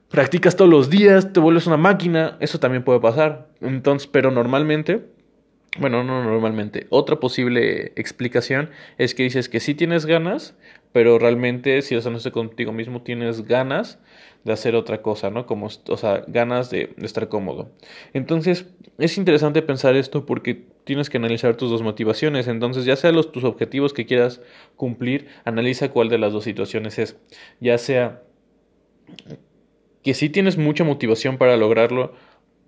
practicas 0.09 0.55
todos 0.55 0.69
los 0.69 0.89
días, 0.89 1.33
te 1.33 1.39
vuelves 1.39 1.67
una 1.67 1.77
máquina, 1.77 2.37
eso 2.39 2.59
también 2.59 2.83
puede 2.83 2.99
pasar. 2.99 3.47
Entonces, 3.61 4.07
pero 4.07 4.31
normalmente 4.31 5.12
bueno, 5.79 6.03
no 6.03 6.23
normalmente. 6.23 6.85
Otra 6.89 7.19
posible 7.19 7.93
explicación 7.95 8.69
es 8.97 9.15
que 9.15 9.23
dices 9.23 9.49
que 9.49 9.59
sí 9.59 9.73
tienes 9.73 10.05
ganas, 10.05 10.55
pero 10.91 11.17
realmente 11.17 11.81
si 11.81 11.95
eres 11.95 12.05
honesto 12.05 12.31
contigo 12.31 12.71
mismo 12.71 13.01
tienes 13.01 13.47
ganas 13.47 13.99
de 14.43 14.53
hacer 14.53 14.75
otra 14.75 15.01
cosa, 15.01 15.29
¿no? 15.29 15.45
Como, 15.45 15.67
o 15.67 15.97
sea, 15.97 16.23
ganas 16.27 16.69
de, 16.69 16.93
estar 17.01 17.27
cómodo. 17.29 17.71
Entonces, 18.13 18.67
es 18.97 19.17
interesante 19.17 19.61
pensar 19.61 19.95
esto 19.95 20.25
porque 20.25 20.65
tienes 20.83 21.09
que 21.09 21.17
analizar 21.17 21.55
tus 21.55 21.71
dos 21.71 21.81
motivaciones. 21.81 22.47
Entonces, 22.47 22.85
ya 22.85 22.95
sea 22.95 23.11
los, 23.11 23.31
tus 23.31 23.43
objetivos 23.43 23.93
que 23.93 24.05
quieras 24.05 24.41
cumplir, 24.75 25.27
analiza 25.45 25.89
cuál 25.89 26.09
de 26.09 26.17
las 26.17 26.33
dos 26.33 26.43
situaciones 26.43 26.99
es. 26.99 27.17
Ya 27.59 27.77
sea 27.77 28.21
que 30.03 30.13
sí 30.13 30.29
tienes 30.29 30.57
mucha 30.57 30.83
motivación 30.83 31.37
para 31.37 31.55
lograrlo, 31.57 32.13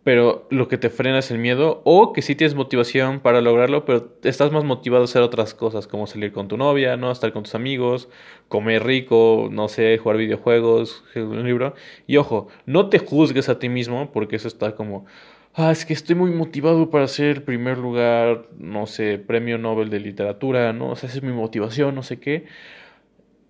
pero 0.05 0.45
lo 0.51 0.67
que 0.67 0.77
te 0.77 0.91
frena 0.91 1.17
es 1.17 1.31
el 1.31 1.39
miedo, 1.39 1.81
o 1.83 2.13
que 2.13 2.21
sí 2.21 2.35
tienes 2.35 2.53
motivación 2.53 3.21
para 3.21 3.41
lograrlo, 3.41 3.85
pero 3.85 4.11
estás 4.21 4.51
más 4.51 4.63
motivado 4.63 5.01
a 5.01 5.05
hacer 5.05 5.23
otras 5.23 5.55
cosas, 5.55 5.87
como 5.87 6.05
salir 6.05 6.31
con 6.31 6.47
tu 6.47 6.57
novia, 6.57 6.95
¿no? 6.95 7.11
Estar 7.11 7.33
con 7.33 7.41
tus 7.41 7.55
amigos, 7.55 8.07
comer 8.47 8.83
rico, 8.83 9.49
no 9.51 9.67
sé, 9.67 9.97
jugar 9.97 10.17
videojuegos, 10.17 11.03
un 11.15 11.43
libro. 11.43 11.73
Y 12.05 12.17
ojo, 12.17 12.49
no 12.67 12.89
te 12.89 12.99
juzgues 12.99 13.49
a 13.49 13.57
ti 13.57 13.67
mismo, 13.67 14.11
porque 14.11 14.35
eso 14.35 14.47
está 14.47 14.75
como, 14.75 15.07
ah, 15.55 15.71
es 15.71 15.87
que 15.87 15.93
estoy 15.93 16.15
muy 16.15 16.29
motivado 16.29 16.91
para 16.91 17.07
ser 17.07 17.43
primer 17.43 17.79
lugar, 17.79 18.47
no 18.59 18.85
sé, 18.85 19.17
premio 19.17 19.57
Nobel 19.57 19.89
de 19.89 20.01
literatura, 20.01 20.71
¿no? 20.71 20.91
O 20.91 20.95
sea, 20.95 21.09
esa 21.09 21.17
es 21.17 21.23
mi 21.23 21.33
motivación, 21.33 21.95
no 21.95 22.03
sé 22.03 22.19
qué. 22.19 22.45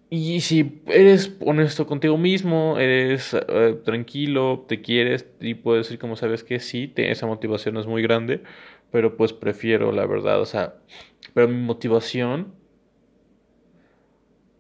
Y 0.10 0.42
si 0.42 0.82
eres 0.86 1.36
honesto 1.40 1.88
contigo 1.88 2.18
mismo, 2.18 2.78
eres 2.78 3.34
eh, 3.34 3.80
tranquilo, 3.84 4.66
te 4.68 4.82
quieres 4.82 5.28
y 5.40 5.56
puedes 5.56 5.88
decir 5.88 6.00
como 6.00 6.16
sabes 6.16 6.44
que 6.44 6.60
sí, 6.60 6.94
esa 6.96 7.26
motivación 7.26 7.78
es 7.78 7.88
muy 7.88 8.04
grande, 8.04 8.44
pero 8.92 9.18
pues 9.18 9.34
prefiero 9.34 9.92
la 9.92 10.06
verdad, 10.06 10.40
o 10.40 10.46
sea, 10.46 10.76
pero 11.34 11.48
mi 11.48 11.60
motivación 11.60 12.54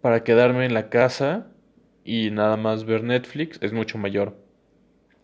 para 0.01 0.23
quedarme 0.23 0.65
en 0.65 0.73
la 0.73 0.89
casa 0.89 1.47
y 2.03 2.31
nada 2.31 2.57
más 2.57 2.85
ver 2.85 3.03
Netflix 3.03 3.59
es 3.61 3.71
mucho 3.71 3.97
mayor. 3.97 4.35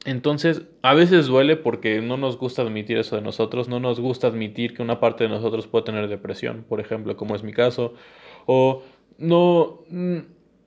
Entonces, 0.06 0.64
a 0.82 0.96
veces 0.96 1.28
duele 1.28 1.56
porque 1.56 2.02
no 2.02 2.18
nos 2.18 2.38
gusta 2.38 2.64
admitir 2.64 2.98
eso 2.98 3.16
de 3.16 3.22
nosotros, 3.22 3.70
no 3.70 3.80
nos 3.80 4.00
gusta 4.00 4.28
admitir 4.28 4.74
que 4.74 4.82
una 4.82 5.00
parte 5.00 5.26
de 5.26 5.30
nosotros 5.30 5.68
puede 5.68 5.86
tener 5.86 6.08
depresión, 6.08 6.66
por 6.68 6.80
ejemplo, 6.80 7.16
como 7.16 7.36
es 7.36 7.44
mi 7.44 7.54
caso, 7.54 7.94
o 8.48 8.82
no, 9.22 9.84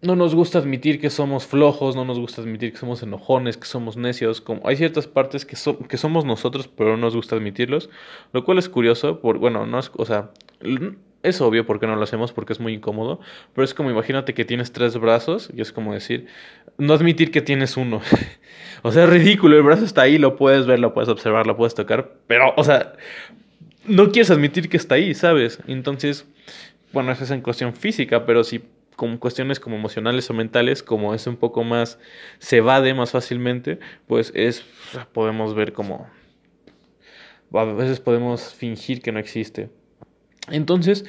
no 0.05 0.17
nos 0.17 0.35
gusta 0.35 0.59
admitir 0.59 1.01
que 1.01 1.11
somos 1.11 1.47
flojos, 1.47 1.97
no 1.97 2.05
nos 2.05 2.19
gusta 2.19 2.43
admitir 2.43 2.73
que 2.73 2.79
somos 2.79 3.03
enojones, 3.03 3.57
que 3.57 3.67
somos 3.67 3.97
necios. 3.97 4.41
Como 4.41 4.67
hay 4.67 4.77
ciertas 4.77 5.07
partes 5.07 5.45
que, 5.45 5.57
que 5.89 5.97
somos 5.97 6.25
nosotros, 6.25 6.69
pero 6.69 6.91
no 6.91 6.99
nos 6.99 7.17
gusta 7.17 7.37
admitirlos. 7.37 7.91
Lo 8.33 8.45
cual 8.45 8.59
es 8.59 8.69
curioso, 8.69 9.21
por, 9.21 9.39
bueno, 9.39 9.67
no 9.67 9.79
es, 9.79 9.91
o 9.97 10.05
sea, 10.05 10.31
es 11.23 11.41
obvio 11.41 11.67
porque 11.67 11.87
no 11.87 11.97
lo 11.97 12.03
hacemos, 12.03 12.33
porque 12.33 12.53
es 12.53 12.61
muy 12.61 12.75
incómodo. 12.75 13.21
Pero 13.55 13.65
es 13.65 13.75
como 13.75 13.91
imagínate 13.91 14.35
que 14.35 14.45
tienes 14.45 14.73
tres 14.73 14.97
brazos 14.99 15.51
y 15.55 15.63
es 15.63 15.73
como 15.73 15.95
decir, 15.95 16.27
no 16.79 16.93
admitir 16.93 17.31
que 17.31 17.41
tienes 17.41 17.77
uno. 17.77 18.03
o 18.83 18.93
sea, 18.93 19.05
es 19.05 19.11
ridículo, 19.11 19.57
el 19.57 19.63
brazo 19.63 19.85
está 19.85 20.03
ahí, 20.03 20.19
lo 20.19 20.37
puedes 20.37 20.67
ver, 20.67 20.79
lo 20.79 20.95
puedes 20.95 21.09
observar, 21.09 21.47
lo 21.47 21.57
puedes 21.57 21.75
tocar, 21.75 22.13
pero, 22.27 22.53
o 22.57 22.65
sea, 22.65 22.93
no 23.87 24.11
quieres 24.11 24.31
admitir 24.31 24.69
que 24.69 24.77
está 24.77 24.97
ahí, 24.97 25.15
¿sabes? 25.15 25.59
Entonces 25.67 26.27
bueno, 26.95 27.13
eso 27.13 27.25
es 27.25 27.31
en 27.31 27.43
cuestión 27.43 27.75
física, 27.75 28.25
pero 28.25 28.45
si 28.45 28.65
con 28.97 29.19
cuestiones 29.19 29.61
como 29.61 29.77
emocionales 29.77 30.31
o 30.31 30.35
mentales, 30.35 30.83
como 30.83 31.15
es 31.15 31.27
un 31.27 31.37
poco 31.37 31.65
más, 31.65 31.99
se 32.39 32.59
evade 32.59 32.95
más 32.95 33.11
fácilmente, 33.11 33.81
pues 34.07 34.33
es, 34.35 34.65
podemos 35.13 35.55
ver 35.55 35.73
como, 35.73 36.07
a 37.53 37.65
veces 37.65 38.01
podemos 38.01 38.55
fingir 38.55 39.03
que 39.03 39.13
no 39.13 39.19
existe. 39.19 39.69
Entonces, 40.51 41.05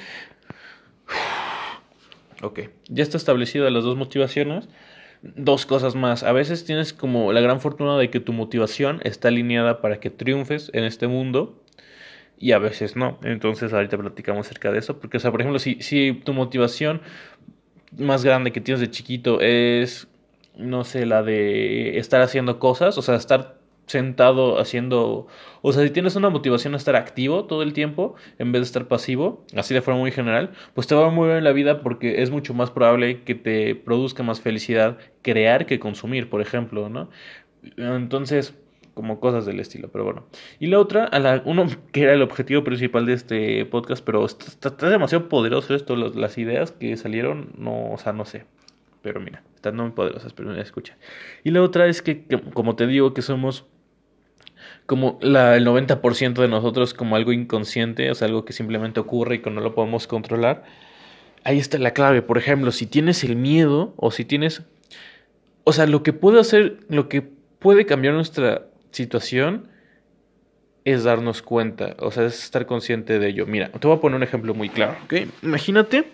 ok, 2.42 2.62
ya 2.90 3.04
está 3.04 3.18
establecido 3.18 3.70
las 3.70 3.84
dos 3.84 3.96
motivaciones. 3.96 4.68
Dos 5.22 5.66
cosas 5.66 5.96
más. 5.96 6.24
A 6.24 6.34
veces 6.34 6.66
tienes 6.66 6.94
como 6.94 7.34
la 7.34 7.42
gran 7.42 7.60
fortuna 7.60 7.98
de 7.98 8.12
que 8.12 8.20
tu 8.20 8.32
motivación 8.32 9.00
está 9.04 9.30
alineada 9.30 9.82
para 9.82 10.00
que 10.00 10.12
triunfes 10.12 10.70
en 10.74 10.84
este 10.84 11.08
mundo 11.08 11.65
y 12.38 12.52
a 12.52 12.60
veces 12.60 12.96
no. 12.96 13.18
Entonces 13.24 13.74
ahorita 13.74 13.98
platicamos 13.98 14.48
acerca 14.48 14.72
de 14.72 14.80
eso, 14.80 15.00
porque 15.00 15.18
o 15.18 15.20
sea, 15.20 15.32
por 15.32 15.42
ejemplo, 15.42 15.60
si, 15.60 15.82
si 15.82 16.14
tu 16.14 16.34
motivación 16.34 17.02
más 17.98 18.24
grande 18.24 18.52
que 18.52 18.62
tienes 18.62 18.82
de 18.82 18.90
chiquito 18.92 19.40
es, 19.42 20.08
no 20.58 20.84
sé, 20.84 21.06
la 21.06 21.24
de 21.24 21.98
estar 21.98 22.22
haciendo 22.22 22.60
cosas, 22.60 22.98
o 22.98 23.02
sea, 23.02 23.16
estar 23.16 23.56
sentado 23.88 24.60
haciendo, 24.60 25.28
o 25.62 25.72
sea, 25.72 25.84
si 25.84 25.92
tienes 25.92 26.16
una 26.16 26.30
motivación 26.30 26.74
a 26.74 26.78
estar 26.78 26.96
activo 26.96 27.46
todo 27.46 27.62
el 27.62 27.74
tiempo 27.74 28.16
en 28.40 28.52
vez 28.52 28.62
de 28.62 28.66
estar 28.66 28.88
pasivo, 28.88 29.46
así 29.56 29.74
de 29.74 29.82
forma 29.82 30.00
muy 30.00 30.12
general, 30.12 30.52
pues 30.74 30.88
te 30.88 30.96
va 30.96 31.10
muy 31.12 31.28
bien 31.28 31.38
en 31.40 31.44
la 31.44 31.52
vida 31.52 31.82
porque 31.82 32.24
es 32.24 32.32
mucho 32.32 32.54
más 32.54 32.72
probable 32.72 33.22
que 33.24 33.36
te 33.36 33.76
produzca 33.76 34.24
más 34.24 34.42
felicidad 34.42 34.98
crear 35.22 35.66
que 35.68 35.80
consumir, 35.80 36.30
por 36.30 36.42
ejemplo, 36.42 36.90
¿no? 36.90 37.10
Entonces, 37.78 38.56
como 38.96 39.20
cosas 39.20 39.46
del 39.46 39.60
estilo, 39.60 39.90
pero 39.92 40.06
bueno. 40.06 40.26
Y 40.60 40.68
la 40.68 40.80
otra, 40.80 41.04
a 41.04 41.20
la, 41.20 41.44
uno 41.46 41.68
que 41.92 42.02
era 42.02 42.14
el 42.14 42.24
objetivo 42.24 42.64
principal 42.64 43.06
de 43.06 43.14
este 43.14 43.66
podcast, 43.66 44.04
pero 44.04 44.26
está, 44.26 44.90
demasiado 44.90 45.30
poderoso 45.30 45.76
esto, 45.76 45.96
las 45.96 46.38
ideas 46.40 46.72
que 46.72 46.98
salieron, 46.98 47.52
no, 47.58 47.92
o 47.92 47.98
sea, 48.00 48.14
no 48.14 48.26
sé. 48.26 48.46
Pero 49.04 49.20
mira, 49.20 49.44
están 49.54 49.76
muy 49.76 49.92
poderosas, 49.92 50.34
pero 50.34 50.50
me 50.50 50.60
escucha. 50.60 50.98
Y 51.44 51.52
la 51.52 51.62
otra 51.62 51.86
es 51.86 52.02
que, 52.02 52.26
como 52.54 52.76
te 52.76 52.88
digo, 52.88 53.14
que 53.14 53.22
somos 53.22 53.66
como 54.88 55.20
el 55.22 55.36
90% 55.36 56.34
de 56.34 56.48
nosotros 56.48 56.96
como 56.96 57.16
algo 57.16 57.32
inconsciente, 57.32 58.10
o 58.10 58.16
sea, 58.16 58.28
algo 58.28 58.46
que 58.46 58.54
simplemente 58.54 59.00
ocurre 59.00 59.36
y 59.36 59.40
que 59.40 59.52
no 59.52 59.62
lo 59.62 59.76
podemos 59.76 60.08
controlar. 60.08 60.64
Ahí 61.44 61.60
está 61.60 61.78
la 61.78 61.92
clave. 61.92 62.24
Por 62.24 62.40
ejemplo, 62.40 62.72
si 62.72 62.88
tienes 62.88 63.24
el 63.24 63.36
miedo 63.36 63.94
o 63.98 64.10
si 64.10 64.26
tienes... 64.26 64.64
O 65.66 65.74
sea, 65.74 65.86
lo 65.86 66.02
que 66.02 66.14
puede 66.14 66.40
hacer, 66.40 66.80
lo 66.90 67.10
que 67.10 67.22
puede 67.60 67.86
cambiar 67.86 68.14
nuestra 68.16 68.68
situación 68.96 69.68
es 70.86 71.04
darnos 71.04 71.42
cuenta, 71.42 71.96
o 72.00 72.12
sea, 72.12 72.26
es 72.26 72.44
estar 72.44 72.66
consciente 72.66 73.20
de 73.20 73.28
ello. 73.28 73.46
Mira, 73.46 73.70
te 73.70 73.88
voy 73.88 73.98
a 73.98 74.00
poner 74.00 74.18
un 74.18 74.24
ejemplo 74.24 74.54
muy 74.54 74.70
claro, 74.70 74.96
¿ok? 75.06 75.14
Imagínate 75.42 76.06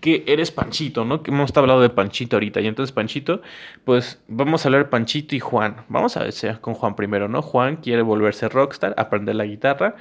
que 0.00 0.24
eres 0.26 0.50
Panchito, 0.50 1.04
¿no? 1.04 1.22
Que 1.22 1.30
hemos 1.30 1.56
hablado 1.56 1.80
de 1.80 1.90
Panchito 1.90 2.36
ahorita. 2.36 2.60
Y 2.60 2.66
entonces 2.66 2.92
Panchito, 2.92 3.42
pues 3.84 4.22
vamos 4.28 4.64
a 4.64 4.68
hablar 4.68 4.84
de 4.84 4.90
Panchito 4.90 5.34
y 5.34 5.40
Juan. 5.40 5.76
Vamos 5.88 6.16
a 6.16 6.24
ver 6.24 6.60
con 6.60 6.74
Juan 6.74 6.96
primero, 6.96 7.28
¿no? 7.28 7.42
Juan 7.42 7.76
quiere 7.76 8.02
volverse 8.02 8.48
rockstar, 8.48 8.94
aprender 8.96 9.36
la 9.36 9.44
guitarra 9.44 9.96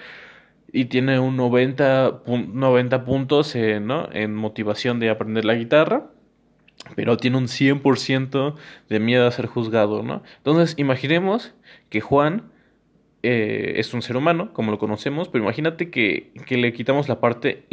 y 0.71 0.85
tiene 0.85 1.19
un 1.19 1.37
90, 1.37 2.21
90 2.25 3.05
puntos 3.05 3.55
¿no? 3.55 4.09
en 4.11 4.35
motivación 4.35 4.99
de 4.99 5.09
aprender 5.09 5.45
la 5.45 5.55
guitarra 5.55 6.07
pero 6.95 7.17
tiene 7.17 7.37
un 7.37 7.47
100% 7.47 8.55
de 8.89 8.99
miedo 8.99 9.27
a 9.27 9.31
ser 9.31 9.47
juzgado, 9.47 10.03
¿no? 10.03 10.23
Entonces, 10.37 10.75
imaginemos 10.77 11.53
que 11.89 12.01
Juan 12.01 12.51
eh, 13.27 13.79
es 13.79 13.93
un 13.95 14.03
ser 14.03 14.17
humano, 14.17 14.53
como 14.53 14.69
lo 14.69 14.77
conocemos, 14.77 15.29
pero 15.29 15.43
imagínate 15.43 15.89
que, 15.89 16.31
que 16.45 16.57
le 16.57 16.73
quitamos 16.73 17.09
la 17.09 17.19
parte, 17.19 17.65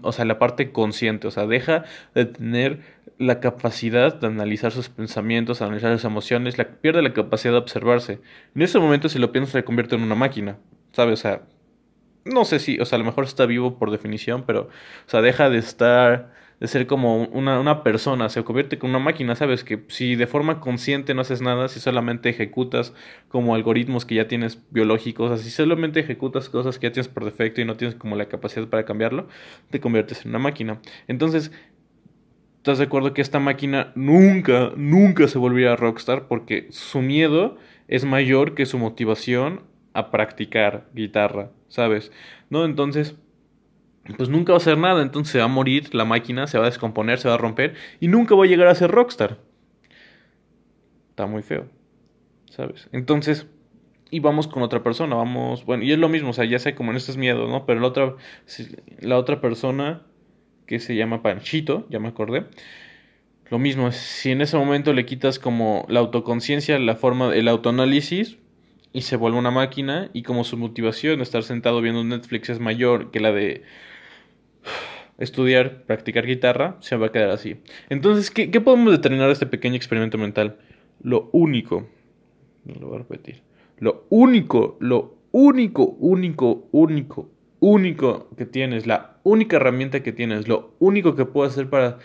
o 0.00 0.12
sea, 0.12 0.24
la 0.24 0.38
parte 0.38 0.72
consciente, 0.72 1.26
o 1.26 1.30
sea, 1.30 1.46
deja 1.46 1.84
de 2.14 2.24
tener 2.24 2.80
la 3.18 3.38
capacidad 3.38 4.14
de 4.14 4.26
analizar 4.28 4.72
sus 4.72 4.88
pensamientos, 4.88 5.60
analizar 5.60 5.92
sus 5.92 6.06
emociones, 6.06 6.56
la, 6.56 6.64
pierde 6.64 7.02
la 7.02 7.12
capacidad 7.12 7.52
de 7.52 7.58
observarse. 7.58 8.20
En 8.54 8.62
ese 8.62 8.78
momento, 8.78 9.10
si 9.10 9.18
lo 9.18 9.30
piensas, 9.30 9.52
se 9.52 9.64
convierte 9.64 9.94
en 9.94 10.02
una 10.02 10.14
máquina, 10.14 10.56
¿sabes? 10.92 11.20
O 11.20 11.22
sea, 11.22 11.42
no 12.24 12.46
sé 12.46 12.58
si, 12.58 12.80
o 12.80 12.86
sea, 12.86 12.96
a 12.96 13.00
lo 13.00 13.04
mejor 13.04 13.24
está 13.24 13.44
vivo 13.44 13.78
por 13.78 13.90
definición, 13.90 14.44
pero, 14.46 14.62
o 14.62 15.10
sea, 15.10 15.20
deja 15.20 15.50
de 15.50 15.58
estar 15.58 16.32
de 16.60 16.68
ser 16.68 16.86
como 16.86 17.24
una, 17.24 17.60
una 17.60 17.82
persona, 17.82 18.28
se 18.28 18.42
convierte 18.44 18.76
en 18.76 18.86
una 18.86 18.98
máquina, 18.98 19.34
¿sabes? 19.34 19.64
Que 19.64 19.84
si 19.88 20.14
de 20.16 20.26
forma 20.26 20.60
consciente 20.60 21.14
no 21.14 21.22
haces 21.22 21.42
nada, 21.42 21.68
si 21.68 21.80
solamente 21.80 22.28
ejecutas 22.28 22.94
como 23.28 23.54
algoritmos 23.54 24.04
que 24.04 24.14
ya 24.14 24.28
tienes 24.28 24.58
biológicos, 24.70 25.30
así 25.30 25.50
solamente 25.50 26.00
ejecutas 26.00 26.48
cosas 26.48 26.78
que 26.78 26.88
ya 26.88 26.92
tienes 26.92 27.08
por 27.08 27.24
defecto 27.24 27.60
y 27.60 27.64
no 27.64 27.76
tienes 27.76 27.96
como 27.96 28.16
la 28.16 28.26
capacidad 28.26 28.66
para 28.68 28.84
cambiarlo, 28.84 29.28
te 29.70 29.80
conviertes 29.80 30.24
en 30.24 30.30
una 30.30 30.38
máquina. 30.38 30.80
Entonces, 31.08 31.52
¿Estás 32.64 32.78
de 32.78 32.84
acuerdo 32.84 33.12
que 33.12 33.20
esta 33.20 33.40
máquina 33.40 33.92
nunca, 33.94 34.72
nunca 34.74 35.28
se 35.28 35.36
volverá 35.36 35.76
rockstar? 35.76 36.28
Porque 36.28 36.66
su 36.70 37.02
miedo 37.02 37.58
es 37.88 38.06
mayor 38.06 38.54
que 38.54 38.64
su 38.64 38.78
motivación 38.78 39.60
a 39.92 40.10
practicar 40.10 40.88
guitarra, 40.94 41.50
¿sabes? 41.68 42.10
¿No? 42.48 42.64
Entonces, 42.64 43.16
pues 44.16 44.28
nunca 44.28 44.52
va 44.52 44.56
a 44.56 44.60
hacer 44.60 44.76
nada, 44.76 45.02
entonces 45.02 45.32
se 45.32 45.38
va 45.38 45.44
a 45.44 45.48
morir 45.48 45.94
la 45.94 46.04
máquina, 46.04 46.46
se 46.46 46.58
va 46.58 46.64
a 46.64 46.70
descomponer, 46.70 47.18
se 47.18 47.28
va 47.28 47.34
a 47.34 47.38
romper 47.38 47.74
y 48.00 48.08
nunca 48.08 48.34
va 48.34 48.44
a 48.44 48.46
llegar 48.46 48.68
a 48.68 48.74
ser 48.74 48.90
rockstar. 48.90 49.38
Está 51.10 51.26
muy 51.26 51.42
feo, 51.42 51.68
¿sabes? 52.50 52.88
Entonces, 52.92 53.46
y 54.10 54.20
vamos 54.20 54.46
con 54.46 54.62
otra 54.62 54.82
persona, 54.82 55.16
vamos, 55.16 55.64
bueno, 55.64 55.84
y 55.84 55.92
es 55.92 55.98
lo 55.98 56.08
mismo, 56.08 56.30
o 56.30 56.32
sea, 56.32 56.44
ya 56.44 56.58
sé 56.58 56.74
como 56.74 56.90
en 56.90 56.96
estos 56.96 57.16
miedos, 57.16 57.48
¿no? 57.48 57.66
Pero 57.66 57.80
la 57.80 57.86
otra, 57.86 58.14
la 59.00 59.18
otra 59.18 59.40
persona 59.40 60.02
que 60.66 60.80
se 60.80 60.96
llama 60.96 61.22
Panchito, 61.22 61.86
ya 61.88 61.98
me 61.98 62.08
acordé, 62.08 62.44
lo 63.50 63.58
mismo, 63.58 63.92
si 63.92 64.30
en 64.30 64.40
ese 64.40 64.56
momento 64.56 64.92
le 64.92 65.06
quitas 65.06 65.38
como 65.38 65.84
la 65.88 66.00
autoconciencia, 66.00 66.78
la 66.78 66.96
forma, 66.96 67.34
el 67.34 67.48
autoanálisis, 67.48 68.38
y 68.92 69.02
se 69.02 69.16
vuelve 69.16 69.38
una 69.38 69.50
máquina, 69.50 70.10
y 70.12 70.22
como 70.22 70.44
su 70.44 70.56
motivación 70.56 71.20
estar 71.20 71.42
sentado 71.42 71.80
viendo 71.80 72.04
Netflix 72.04 72.50
es 72.50 72.60
mayor 72.60 73.10
que 73.10 73.20
la 73.20 73.32
de 73.32 73.62
estudiar, 75.18 75.84
practicar 75.84 76.26
guitarra, 76.26 76.76
se 76.80 76.96
va 76.96 77.06
a 77.06 77.12
quedar 77.12 77.30
así. 77.30 77.56
Entonces, 77.88 78.30
¿qué, 78.30 78.48
podemos 78.60 78.92
determinar 78.92 79.26
de 79.28 79.34
este 79.34 79.46
pequeño 79.46 79.76
experimento 79.76 80.18
mental? 80.18 80.58
Lo 81.02 81.28
único, 81.32 81.88
lo 82.64 82.88
voy 82.88 82.96
a 82.96 82.98
repetir, 82.98 83.42
lo 83.78 84.06
único, 84.08 84.76
lo 84.80 85.18
único, 85.32 85.84
único, 85.98 86.68
único, 86.72 87.30
único 87.60 88.28
que 88.36 88.46
tienes, 88.46 88.86
la 88.86 89.18
única 89.22 89.56
herramienta 89.56 90.02
que 90.02 90.12
tienes, 90.12 90.48
lo 90.48 90.74
único 90.78 91.14
que 91.16 91.24
puedes 91.24 91.52
hacer 91.52 91.68
para 91.68 91.98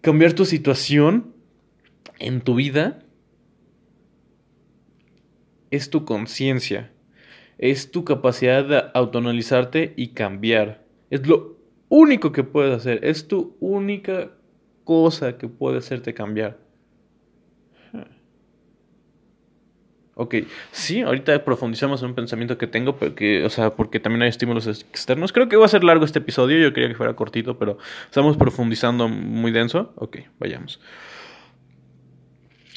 cambiar 0.00 0.32
tu 0.32 0.44
situación 0.44 1.34
en 2.18 2.40
tu 2.40 2.54
vida 2.54 3.00
es 5.70 5.90
tu 5.90 6.04
conciencia, 6.04 6.92
es 7.58 7.90
tu 7.90 8.04
capacidad 8.04 8.64
de 8.64 8.82
autoanalizarte 8.94 9.94
y 9.96 10.08
cambiar. 10.08 10.84
Es 11.10 11.26
lo 11.26 11.61
único 11.92 12.32
que 12.32 12.42
puedes 12.42 12.74
hacer, 12.74 13.04
es 13.04 13.28
tu 13.28 13.54
única 13.60 14.30
cosa 14.84 15.36
que 15.36 15.46
puede 15.46 15.76
hacerte 15.76 16.14
cambiar. 16.14 16.58
Ok, 20.14 20.36
sí, 20.70 21.02
ahorita 21.02 21.44
profundizamos 21.44 22.02
en 22.02 22.08
un 22.08 22.14
pensamiento 22.14 22.56
que 22.56 22.66
tengo, 22.66 22.96
porque, 22.96 23.44
o 23.44 23.50
sea, 23.50 23.74
porque 23.74 24.00
también 24.00 24.22
hay 24.22 24.30
estímulos 24.30 24.66
externos. 24.66 25.32
Creo 25.32 25.50
que 25.50 25.56
va 25.56 25.66
a 25.66 25.68
ser 25.68 25.84
largo 25.84 26.04
este 26.06 26.18
episodio, 26.18 26.58
yo 26.58 26.72
quería 26.72 26.88
que 26.88 26.94
fuera 26.94 27.14
cortito, 27.14 27.58
pero 27.58 27.76
estamos 28.06 28.38
profundizando 28.38 29.08
muy 29.08 29.52
denso. 29.52 29.92
Ok, 29.96 30.18
vayamos. 30.38 30.80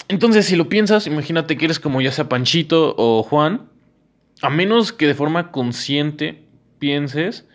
Entonces, 0.09 0.45
si 0.45 0.57
lo 0.57 0.67
piensas, 0.67 1.07
imagínate 1.07 1.57
que 1.57 1.65
eres 1.65 1.79
como 1.79 2.01
ya 2.01 2.11
sea 2.11 2.27
Panchito 2.27 2.95
o 2.97 3.23
Juan, 3.23 3.69
a 4.41 4.49
menos 4.49 4.91
que 4.91 5.07
de 5.07 5.15
forma 5.15 5.51
consciente 5.51 6.43
pienses, 6.79 7.47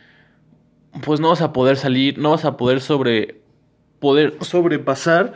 pues 1.04 1.20
no 1.20 1.28
vas 1.28 1.40
a 1.40 1.52
poder 1.52 1.76
salir, 1.76 2.18
no 2.18 2.30
vas 2.30 2.44
a 2.44 2.56
poder 2.56 2.80
sobre 2.80 3.40
poder 3.98 4.36
sobrepasar 4.40 5.34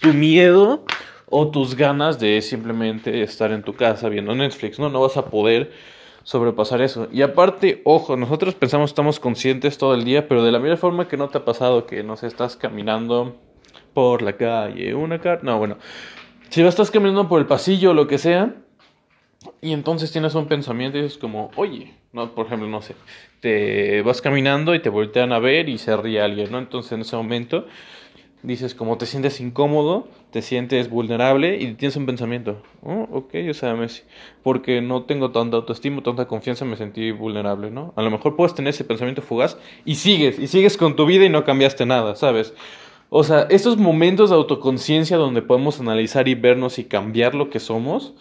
tu 0.00 0.12
miedo 0.12 0.84
o 1.28 1.48
tus 1.48 1.74
ganas 1.74 2.18
de 2.18 2.40
simplemente 2.42 3.22
estar 3.22 3.50
en 3.50 3.62
tu 3.62 3.74
casa 3.74 4.08
viendo 4.08 4.34
Netflix, 4.34 4.78
¿no? 4.78 4.90
No 4.90 5.00
vas 5.00 5.16
a 5.16 5.26
poder 5.26 5.72
sobrepasar 6.22 6.80
eso. 6.80 7.08
Y 7.12 7.22
aparte, 7.22 7.82
ojo, 7.84 8.16
nosotros 8.16 8.54
pensamos 8.54 8.90
estamos 8.90 9.20
conscientes 9.20 9.78
todo 9.78 9.94
el 9.94 10.04
día, 10.04 10.28
pero 10.28 10.42
de 10.42 10.52
la 10.52 10.58
misma 10.58 10.76
forma 10.76 11.08
que 11.08 11.16
no 11.16 11.28
te 11.28 11.38
ha 11.38 11.44
pasado 11.44 11.86
que 11.86 12.02
no 12.02 12.16
sé, 12.16 12.26
estás 12.26 12.56
caminando 12.56 13.36
por 13.92 14.22
la 14.22 14.36
calle, 14.36 14.94
una 14.94 15.20
cara, 15.20 15.40
no, 15.42 15.58
bueno, 15.58 15.76
si 16.48 16.62
vas 16.62 16.70
estás 16.70 16.90
caminando 16.90 17.28
por 17.28 17.40
el 17.40 17.46
pasillo 17.46 17.90
o 17.90 17.94
lo 17.94 18.06
que 18.06 18.18
sea, 18.18 18.54
y 19.60 19.72
entonces 19.72 20.10
tienes 20.10 20.34
un 20.34 20.46
pensamiento 20.46 20.98
y 20.98 21.02
es 21.02 21.18
como, 21.18 21.50
oye, 21.56 21.94
no, 22.12 22.34
por 22.34 22.46
ejemplo, 22.46 22.68
no 22.68 22.82
sé, 22.82 22.94
te 23.44 24.00
vas 24.00 24.22
caminando 24.22 24.74
y 24.74 24.78
te 24.78 24.88
voltean 24.88 25.30
a 25.34 25.38
ver 25.38 25.68
y 25.68 25.76
se 25.76 25.94
ríe 25.98 26.22
alguien, 26.22 26.50
¿no? 26.50 26.58
Entonces 26.58 26.92
en 26.92 27.02
ese 27.02 27.14
momento 27.14 27.66
dices 28.42 28.74
como 28.74 28.96
te 28.96 29.04
sientes 29.04 29.38
incómodo, 29.38 30.08
te 30.30 30.40
sientes 30.40 30.88
vulnerable 30.88 31.58
y 31.60 31.74
tienes 31.74 31.94
un 31.96 32.06
pensamiento, 32.06 32.62
oh, 32.82 33.06
ok, 33.12 33.34
o 33.50 33.52
sea, 33.52 33.76
porque 34.42 34.80
no 34.80 35.02
tengo 35.02 35.30
tanta 35.30 35.58
autoestima, 35.58 36.02
tanta 36.02 36.26
confianza, 36.26 36.64
me 36.64 36.76
sentí 36.76 37.10
vulnerable, 37.10 37.70
¿no? 37.70 37.92
A 37.96 38.02
lo 38.02 38.10
mejor 38.10 38.34
puedes 38.34 38.54
tener 38.54 38.70
ese 38.70 38.84
pensamiento 38.84 39.20
fugaz 39.20 39.58
y 39.84 39.96
sigues, 39.96 40.38
y 40.38 40.46
sigues 40.46 40.78
con 40.78 40.96
tu 40.96 41.04
vida 41.04 41.26
y 41.26 41.28
no 41.28 41.44
cambiaste 41.44 41.84
nada, 41.84 42.16
¿sabes? 42.16 42.54
O 43.10 43.24
sea, 43.24 43.46
estos 43.50 43.76
momentos 43.76 44.30
de 44.30 44.36
autoconciencia 44.36 45.18
donde 45.18 45.42
podemos 45.42 45.80
analizar 45.80 46.28
y 46.28 46.34
vernos 46.34 46.78
y 46.78 46.84
cambiar 46.84 47.34
lo 47.34 47.50
que 47.50 47.60
somos, 47.60 48.14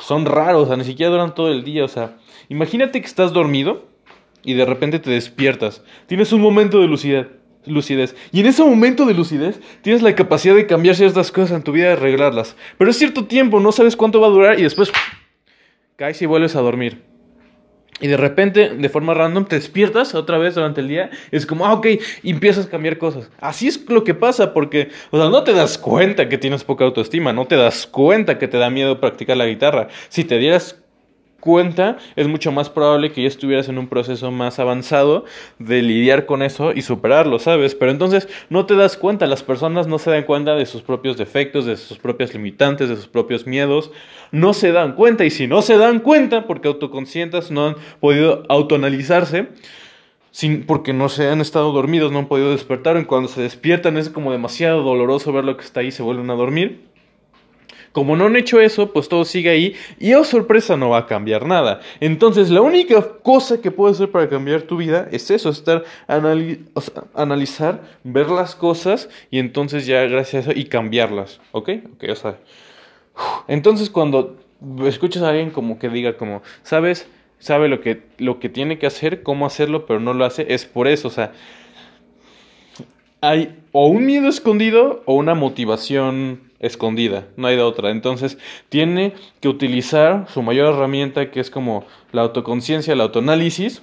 son 0.00 0.26
raros, 0.26 0.62
o 0.62 0.66
sea, 0.68 0.76
ni 0.76 0.84
siquiera 0.84 1.10
duran 1.10 1.34
todo 1.34 1.50
el 1.50 1.64
día, 1.64 1.84
o 1.84 1.88
sea, 1.88 2.18
imagínate 2.48 3.00
que 3.00 3.06
estás 3.06 3.32
dormido 3.32 3.86
y 4.42 4.54
de 4.54 4.64
repente 4.64 4.98
te 4.98 5.10
despiertas, 5.10 5.82
tienes 6.06 6.32
un 6.32 6.40
momento 6.40 6.80
de 6.80 6.88
lucidez 6.88 7.26
lucidez. 7.66 8.14
Y 8.32 8.40
en 8.40 8.46
ese 8.46 8.62
momento 8.62 9.06
de 9.06 9.14
lucidez 9.14 9.60
tienes 9.82 10.02
la 10.02 10.14
capacidad 10.14 10.54
de 10.54 10.66
cambiar 10.66 10.96
ciertas 10.96 11.32
cosas 11.32 11.52
en 11.52 11.62
tu 11.62 11.72
vida 11.72 11.88
y 11.88 11.92
arreglarlas. 11.92 12.56
Pero 12.78 12.90
es 12.90 12.98
cierto 12.98 13.24
tiempo, 13.24 13.60
no 13.60 13.72
sabes 13.72 13.96
cuánto 13.96 14.20
va 14.20 14.26
a 14.26 14.30
durar 14.30 14.58
y 14.58 14.62
después 14.62 14.92
caes 15.96 16.20
y 16.22 16.26
vuelves 16.26 16.56
a 16.56 16.60
dormir. 16.60 17.02
Y 18.00 18.08
de 18.08 18.16
repente, 18.16 18.70
de 18.70 18.88
forma 18.88 19.14
random, 19.14 19.44
te 19.44 19.54
despiertas 19.54 20.16
otra 20.16 20.36
vez 20.36 20.56
durante 20.56 20.80
el 20.80 20.88
día. 20.88 21.10
es 21.30 21.46
como, 21.46 21.64
ah, 21.64 21.74
ok, 21.74 21.86
empiezas 22.24 22.66
a 22.66 22.68
cambiar 22.68 22.98
cosas. 22.98 23.30
Así 23.40 23.68
es 23.68 23.88
lo 23.88 24.02
que 24.02 24.14
pasa, 24.14 24.52
porque, 24.52 24.90
o 25.10 25.18
sea, 25.18 25.30
no 25.30 25.44
te 25.44 25.52
das 25.52 25.78
cuenta 25.78 26.28
que 26.28 26.36
tienes 26.36 26.64
poca 26.64 26.84
autoestima, 26.84 27.32
no 27.32 27.46
te 27.46 27.54
das 27.54 27.86
cuenta 27.86 28.36
que 28.36 28.48
te 28.48 28.58
da 28.58 28.68
miedo 28.68 29.00
practicar 29.00 29.36
la 29.36 29.46
guitarra. 29.46 29.88
Si 30.08 30.24
te 30.24 30.38
dieras 30.38 30.83
cuenta, 31.44 31.98
es 32.16 32.26
mucho 32.26 32.52
más 32.52 32.70
probable 32.70 33.12
que 33.12 33.20
ya 33.20 33.28
estuvieras 33.28 33.68
en 33.68 33.76
un 33.76 33.86
proceso 33.86 34.30
más 34.30 34.58
avanzado 34.58 35.26
de 35.58 35.82
lidiar 35.82 36.24
con 36.24 36.42
eso 36.42 36.72
y 36.72 36.80
superarlo, 36.80 37.38
¿sabes? 37.38 37.74
Pero 37.74 37.90
entonces 37.92 38.30
no 38.48 38.64
te 38.64 38.74
das 38.76 38.96
cuenta, 38.96 39.26
las 39.26 39.42
personas 39.42 39.86
no 39.86 39.98
se 39.98 40.10
dan 40.10 40.22
cuenta 40.24 40.54
de 40.54 40.64
sus 40.64 40.80
propios 40.80 41.18
defectos, 41.18 41.66
de 41.66 41.76
sus 41.76 41.98
propias 41.98 42.32
limitantes, 42.32 42.88
de 42.88 42.96
sus 42.96 43.08
propios 43.08 43.46
miedos, 43.46 43.90
no 44.32 44.54
se 44.54 44.72
dan 44.72 44.94
cuenta 44.94 45.26
y 45.26 45.30
si 45.30 45.46
no 45.46 45.60
se 45.60 45.76
dan 45.76 46.00
cuenta, 46.00 46.46
porque 46.46 46.68
autoconscientes 46.68 47.50
no 47.50 47.66
han 47.66 47.76
podido 48.00 48.44
autoanalizarse, 48.48 49.48
sin, 50.30 50.64
porque 50.64 50.94
no 50.94 51.10
se 51.10 51.28
han 51.28 51.42
estado 51.42 51.72
dormidos, 51.72 52.10
no 52.10 52.20
han 52.20 52.28
podido 52.28 52.52
despertar, 52.52 52.96
y 52.96 53.04
cuando 53.04 53.28
se 53.28 53.42
despiertan 53.42 53.98
es 53.98 54.08
como 54.08 54.32
demasiado 54.32 54.82
doloroso 54.82 55.30
ver 55.30 55.44
lo 55.44 55.58
que 55.58 55.64
está 55.64 55.80
ahí, 55.80 55.90
se 55.90 56.02
vuelven 56.02 56.30
a 56.30 56.34
dormir. 56.34 56.93
Como 57.94 58.16
no 58.16 58.26
han 58.26 58.34
hecho 58.34 58.60
eso, 58.60 58.92
pues 58.92 59.08
todo 59.08 59.24
sigue 59.24 59.50
ahí 59.50 59.76
y 60.00 60.14
oh 60.14 60.24
sorpresa 60.24 60.76
no 60.76 60.90
va 60.90 60.98
a 60.98 61.06
cambiar 61.06 61.46
nada. 61.46 61.78
Entonces 62.00 62.50
la 62.50 62.60
única 62.60 63.00
cosa 63.22 63.60
que 63.60 63.70
puedes 63.70 63.98
hacer 63.98 64.10
para 64.10 64.28
cambiar 64.28 64.62
tu 64.62 64.76
vida 64.76 65.06
es 65.12 65.30
eso, 65.30 65.48
estar 65.48 65.84
analizar, 67.14 67.82
ver 68.02 68.30
las 68.30 68.56
cosas 68.56 69.08
y 69.30 69.38
entonces 69.38 69.86
ya 69.86 70.02
gracias 70.06 70.48
a 70.48 70.50
eso 70.50 70.58
y 70.58 70.64
cambiarlas, 70.64 71.40
¿ok? 71.52 71.70
Ok, 71.94 72.04
o 72.10 72.16
sea. 72.16 72.36
Entonces 73.46 73.90
cuando 73.90 74.38
escuchas 74.84 75.22
a 75.22 75.28
alguien 75.28 75.50
como 75.50 75.78
que 75.78 75.88
diga 75.88 76.16
como, 76.16 76.42
¿sabes? 76.64 77.06
Sabe 77.38 77.68
lo 77.68 77.80
que, 77.80 78.02
lo 78.18 78.40
que 78.40 78.48
tiene 78.48 78.76
que 78.80 78.88
hacer, 78.88 79.22
cómo 79.22 79.46
hacerlo, 79.46 79.86
pero 79.86 80.00
no 80.00 80.14
lo 80.14 80.24
hace, 80.24 80.52
es 80.52 80.64
por 80.64 80.88
eso, 80.88 81.06
o 81.06 81.12
sea 81.12 81.30
hay 83.24 83.56
o 83.72 83.86
un 83.86 84.04
miedo 84.04 84.28
escondido 84.28 85.02
o 85.06 85.14
una 85.14 85.34
motivación 85.34 86.52
escondida, 86.64 87.28
no 87.36 87.46
hay 87.46 87.56
de 87.56 87.62
otra. 87.62 87.90
Entonces 87.90 88.38
tiene 88.68 89.14
que 89.40 89.48
utilizar 89.48 90.26
su 90.28 90.42
mayor 90.42 90.74
herramienta 90.74 91.30
que 91.30 91.40
es 91.40 91.50
como 91.50 91.84
la 92.12 92.22
autoconciencia, 92.22 92.92
el 92.92 93.00
autoanálisis, 93.00 93.82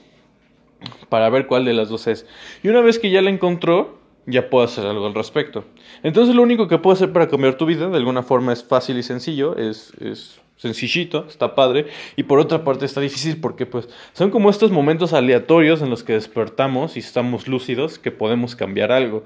para 1.09 1.29
ver 1.29 1.47
cuál 1.47 1.65
de 1.65 1.73
las 1.73 1.89
dos 1.89 2.07
es. 2.07 2.25
Y 2.63 2.69
una 2.69 2.81
vez 2.81 2.99
que 2.99 3.11
ya 3.11 3.21
la 3.21 3.29
encontró, 3.29 3.99
ya 4.25 4.49
puede 4.49 4.65
hacer 4.65 4.85
algo 4.85 5.05
al 5.05 5.13
respecto. 5.13 5.65
Entonces 6.03 6.35
lo 6.35 6.41
único 6.41 6.67
que 6.67 6.77
puede 6.77 6.95
hacer 6.95 7.13
para 7.13 7.27
cambiar 7.27 7.55
tu 7.55 7.65
vida, 7.65 7.89
de 7.89 7.97
alguna 7.97 8.23
forma 8.23 8.53
es 8.53 8.63
fácil 8.63 8.97
y 8.97 9.03
sencillo, 9.03 9.55
es, 9.57 9.93
es 9.99 10.41
sencillito, 10.61 11.25
está 11.27 11.55
padre, 11.55 11.87
y 12.15 12.23
por 12.23 12.39
otra 12.39 12.63
parte 12.63 12.85
está 12.85 13.01
difícil 13.01 13.41
porque 13.41 13.65
pues 13.65 13.89
son 14.13 14.29
como 14.29 14.51
estos 14.51 14.69
momentos 14.69 15.11
aleatorios 15.11 15.81
en 15.81 15.89
los 15.89 16.03
que 16.03 16.13
despertamos 16.13 16.97
y 16.97 16.99
estamos 16.99 17.47
lúcidos 17.47 17.97
que 17.97 18.11
podemos 18.11 18.55
cambiar 18.55 18.91
algo. 18.91 19.23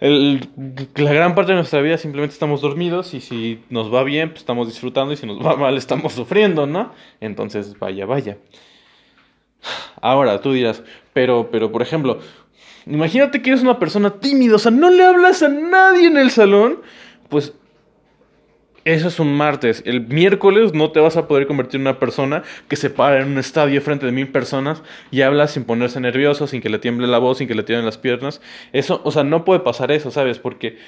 La 0.00 1.12
gran 1.12 1.34
parte 1.34 1.52
de 1.52 1.56
nuestra 1.56 1.82
vida 1.82 1.98
simplemente 1.98 2.32
estamos 2.32 2.62
dormidos 2.62 3.12
y 3.12 3.20
si 3.20 3.60
nos 3.68 3.92
va 3.92 4.02
bien 4.02 4.30
pues 4.30 4.40
estamos 4.40 4.66
disfrutando 4.66 5.12
y 5.12 5.18
si 5.18 5.26
nos 5.26 5.44
va 5.44 5.56
mal 5.56 5.76
estamos 5.76 6.14
sufriendo, 6.14 6.66
¿no? 6.66 6.94
Entonces 7.20 7.78
vaya, 7.78 8.06
vaya. 8.06 8.38
Ahora 10.00 10.40
tú 10.40 10.54
dirás, 10.54 10.82
pero, 11.12 11.50
pero 11.50 11.70
por 11.70 11.82
ejemplo, 11.82 12.20
imagínate 12.86 13.42
que 13.42 13.50
eres 13.50 13.62
una 13.62 13.78
persona 13.78 14.20
tímida, 14.20 14.54
o 14.54 14.58
sea, 14.58 14.70
no 14.70 14.88
le 14.88 15.04
hablas 15.04 15.42
a 15.42 15.48
nadie 15.48 16.06
en 16.06 16.16
el 16.16 16.30
salón, 16.30 16.80
pues 17.28 17.52
eso 18.84 19.08
es 19.08 19.20
un 19.20 19.36
martes. 19.36 19.82
El 19.86 20.06
miércoles 20.06 20.72
no 20.74 20.90
te 20.90 21.00
vas 21.00 21.16
a 21.16 21.28
poder 21.28 21.46
convertir 21.46 21.76
en 21.76 21.82
una 21.82 21.98
persona 21.98 22.42
que 22.68 22.76
se 22.76 22.90
para 22.90 23.20
en 23.20 23.28
un 23.28 23.38
estadio 23.38 23.80
frente 23.82 24.06
de 24.06 24.12
mil 24.12 24.28
personas 24.28 24.82
y 25.10 25.22
habla 25.22 25.48
sin 25.48 25.64
ponerse 25.64 26.00
nervioso, 26.00 26.46
sin 26.46 26.60
que 26.60 26.70
le 26.70 26.78
tiemble 26.78 27.06
la 27.06 27.18
voz, 27.18 27.38
sin 27.38 27.48
que 27.48 27.54
le 27.54 27.62
tiemblen 27.62 27.86
las 27.86 27.98
piernas. 27.98 28.40
Eso, 28.72 29.00
o 29.04 29.10
sea, 29.10 29.24
no 29.24 29.44
puede 29.44 29.60
pasar 29.60 29.92
eso, 29.92 30.10
¿sabes? 30.10 30.38
Porque 30.38 30.78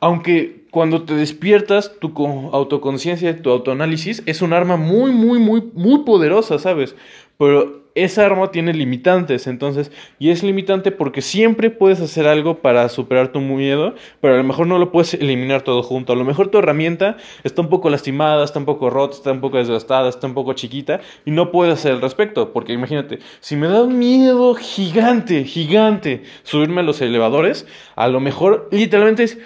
aunque 0.00 0.64
cuando 0.70 1.02
te 1.02 1.14
despiertas, 1.14 1.92
tu 2.00 2.12
autoconciencia, 2.52 3.40
tu 3.42 3.50
autoanálisis 3.50 4.22
es 4.26 4.40
un 4.40 4.52
arma 4.52 4.76
muy, 4.76 5.12
muy, 5.12 5.38
muy, 5.38 5.62
muy 5.74 6.04
poderosa, 6.04 6.58
¿sabes? 6.58 6.94
Pero 7.40 7.80
esa 7.94 8.26
arma 8.26 8.50
tiene 8.50 8.74
limitantes, 8.74 9.46
entonces, 9.46 9.90
y 10.18 10.28
es 10.28 10.42
limitante 10.42 10.92
porque 10.92 11.22
siempre 11.22 11.70
puedes 11.70 11.98
hacer 12.02 12.26
algo 12.26 12.58
para 12.58 12.86
superar 12.90 13.32
tu 13.32 13.40
miedo, 13.40 13.94
pero 14.20 14.34
a 14.34 14.36
lo 14.36 14.44
mejor 14.44 14.66
no 14.66 14.78
lo 14.78 14.92
puedes 14.92 15.14
eliminar 15.14 15.62
todo 15.62 15.82
junto. 15.82 16.12
A 16.12 16.16
lo 16.16 16.24
mejor 16.24 16.48
tu 16.48 16.58
herramienta 16.58 17.16
está 17.42 17.62
un 17.62 17.70
poco 17.70 17.88
lastimada, 17.88 18.44
está 18.44 18.58
un 18.58 18.66
poco 18.66 18.90
rota, 18.90 19.16
está 19.16 19.32
un 19.32 19.40
poco 19.40 19.56
desgastada, 19.56 20.10
está 20.10 20.26
un 20.26 20.34
poco 20.34 20.52
chiquita 20.52 21.00
y 21.24 21.30
no 21.30 21.50
puedes 21.50 21.72
hacer 21.72 21.92
al 21.92 22.02
respecto, 22.02 22.52
porque 22.52 22.74
imagínate, 22.74 23.20
si 23.40 23.56
me 23.56 23.68
da 23.68 23.84
un 23.84 23.98
miedo 23.98 24.54
gigante, 24.54 25.44
gigante 25.44 26.24
subirme 26.42 26.82
a 26.82 26.84
los 26.84 27.00
elevadores, 27.00 27.66
a 27.96 28.06
lo 28.08 28.20
mejor 28.20 28.68
literalmente 28.70 29.22
es 29.22 29.38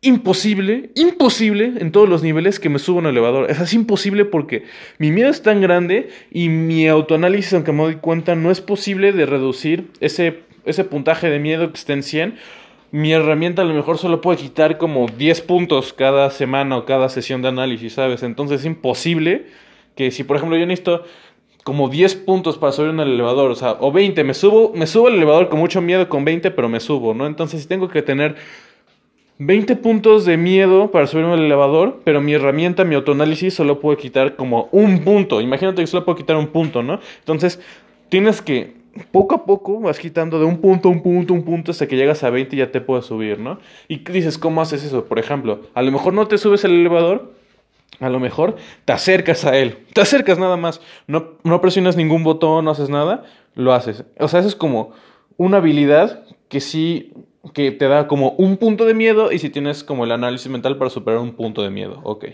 imposible, 0.00 0.90
imposible 0.94 1.72
en 1.78 1.90
todos 1.90 2.08
los 2.08 2.22
niveles 2.22 2.60
que 2.60 2.68
me 2.68 2.78
suba 2.78 3.00
un 3.00 3.06
elevador. 3.06 3.50
Es 3.50 3.60
así 3.60 3.76
imposible 3.76 4.24
porque 4.24 4.64
mi 4.98 5.10
miedo 5.10 5.30
es 5.30 5.42
tan 5.42 5.60
grande 5.60 6.08
y 6.30 6.48
mi 6.48 6.86
autoanálisis, 6.86 7.52
aunque 7.54 7.72
me 7.72 7.82
doy 7.82 7.96
cuenta, 7.96 8.34
no 8.34 8.50
es 8.50 8.60
posible 8.60 9.12
de 9.12 9.26
reducir 9.26 9.90
ese, 10.00 10.40
ese 10.64 10.84
puntaje 10.84 11.28
de 11.28 11.38
miedo 11.40 11.72
que 11.72 11.78
esté 11.78 11.94
en 11.94 12.02
100. 12.02 12.34
Mi 12.90 13.12
herramienta 13.12 13.62
a 13.62 13.64
lo 13.64 13.74
mejor 13.74 13.98
solo 13.98 14.20
puede 14.20 14.38
quitar 14.38 14.78
como 14.78 15.08
10 15.08 15.40
puntos 15.42 15.92
cada 15.92 16.30
semana 16.30 16.76
o 16.76 16.84
cada 16.84 17.08
sesión 17.08 17.42
de 17.42 17.48
análisis, 17.48 17.94
¿sabes? 17.94 18.22
Entonces 18.22 18.60
es 18.60 18.66
imposible 18.66 19.46
que 19.94 20.10
si, 20.10 20.22
por 20.22 20.36
ejemplo, 20.36 20.56
yo 20.56 20.64
necesito 20.64 21.04
como 21.64 21.90
10 21.90 22.14
puntos 22.14 22.56
para 22.56 22.72
subir 22.72 22.90
en 22.90 23.00
el 23.00 23.10
elevador, 23.10 23.50
o 23.50 23.54
sea, 23.54 23.76
o 23.80 23.92
20, 23.92 24.24
me 24.24 24.32
subo, 24.32 24.72
me 24.74 24.86
subo 24.86 25.08
al 25.08 25.16
elevador 25.16 25.50
con 25.50 25.58
mucho 25.58 25.82
miedo 25.82 26.08
con 26.08 26.24
20, 26.24 26.50
pero 26.52 26.68
me 26.70 26.80
subo, 26.80 27.12
¿no? 27.12 27.26
Entonces 27.26 27.60
si 27.60 27.68
tengo 27.68 27.88
que 27.88 28.00
tener 28.00 28.36
20 29.38 29.76
puntos 29.76 30.24
de 30.24 30.36
miedo 30.36 30.90
para 30.90 31.06
subirme 31.06 31.34
al 31.34 31.44
elevador, 31.44 32.00
pero 32.04 32.20
mi 32.20 32.34
herramienta, 32.34 32.84
mi 32.84 32.96
autoanálisis, 32.96 33.54
solo 33.54 33.78
puede 33.78 33.96
quitar 33.96 34.34
como 34.34 34.68
un 34.72 35.04
punto. 35.04 35.40
Imagínate 35.40 35.80
que 35.80 35.86
solo 35.86 36.04
puedo 36.04 36.16
quitar 36.16 36.36
un 36.36 36.48
punto, 36.48 36.82
¿no? 36.82 36.98
Entonces, 37.20 37.60
tienes 38.08 38.42
que, 38.42 38.74
poco 39.12 39.36
a 39.36 39.44
poco, 39.44 39.78
vas 39.78 40.00
quitando 40.00 40.40
de 40.40 40.44
un 40.44 40.60
punto, 40.60 40.88
un 40.88 41.02
punto, 41.02 41.34
un 41.34 41.44
punto, 41.44 41.70
hasta 41.70 41.86
que 41.86 41.96
llegas 41.96 42.24
a 42.24 42.30
20 42.30 42.56
y 42.56 42.58
ya 42.58 42.72
te 42.72 42.80
puedes 42.80 43.06
subir, 43.06 43.38
¿no? 43.38 43.60
Y 43.86 43.98
dices, 43.98 44.38
¿cómo 44.38 44.60
haces 44.60 44.82
eso? 44.82 45.04
Por 45.04 45.20
ejemplo, 45.20 45.60
a 45.72 45.82
lo 45.82 45.92
mejor 45.92 46.14
no 46.14 46.26
te 46.26 46.36
subes 46.36 46.64
al 46.64 46.72
elevador, 46.72 47.32
a 48.00 48.08
lo 48.08 48.18
mejor 48.18 48.56
te 48.84 48.92
acercas 48.92 49.44
a 49.44 49.56
él. 49.56 49.78
Te 49.92 50.00
acercas 50.00 50.38
nada 50.38 50.56
más. 50.56 50.80
No, 51.06 51.34
no 51.44 51.60
presionas 51.60 51.96
ningún 51.96 52.24
botón, 52.24 52.64
no 52.64 52.72
haces 52.72 52.90
nada, 52.90 53.24
lo 53.54 53.72
haces. 53.72 54.04
O 54.18 54.26
sea, 54.26 54.40
eso 54.40 54.48
es 54.48 54.56
como 54.56 54.92
una 55.36 55.58
habilidad 55.58 56.24
que 56.48 56.60
sí 56.60 57.12
que 57.52 57.70
te 57.70 57.86
da 57.86 58.06
como 58.06 58.30
un 58.32 58.56
punto 58.56 58.84
de 58.84 58.94
miedo 58.94 59.32
y 59.32 59.38
si 59.38 59.50
tienes 59.50 59.84
como 59.84 60.04
el 60.04 60.12
análisis 60.12 60.50
mental 60.50 60.76
para 60.76 60.90
superar 60.90 61.18
un 61.18 61.32
punto 61.32 61.62
de 61.62 61.70
miedo, 61.70 62.00
ok. 62.04 62.26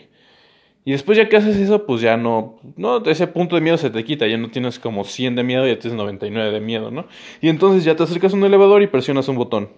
Y 0.87 0.93
después 0.93 1.17
ya 1.17 1.29
que 1.29 1.37
haces 1.37 1.57
eso, 1.57 1.87
pues 1.87 2.03
ya 2.03 2.17
no, 2.17 2.57
no, 2.77 3.03
ese 3.07 3.27
punto 3.27 3.57
de 3.57 3.63
miedo 3.63 3.79
se 3.79 3.89
te 3.89 4.05
quita, 4.05 4.27
ya 4.27 4.37
no 4.37 4.51
tienes 4.51 4.79
como 4.79 5.05
100 5.05 5.37
de 5.37 5.43
miedo, 5.43 5.67
ya 5.67 5.79
tienes 5.79 5.97
99 5.97 6.51
de 6.51 6.61
miedo, 6.61 6.91
¿no? 6.91 7.07
Y 7.41 7.49
entonces 7.49 7.85
ya 7.85 7.97
te 7.97 8.03
acercas 8.03 8.35
a 8.35 8.37
un 8.37 8.45
elevador 8.45 8.83
y 8.83 8.87
presionas 8.87 9.29
un 9.29 9.37
botón. 9.37 9.71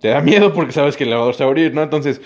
Te 0.00 0.08
da 0.08 0.20
miedo 0.20 0.52
porque 0.52 0.72
sabes 0.72 0.96
que 0.96 1.04
el 1.04 1.10
elevador 1.10 1.34
se 1.34 1.42
va 1.42 1.48
a 1.48 1.50
abrir, 1.50 1.74
¿no? 1.74 1.82
Entonces, 1.82 2.20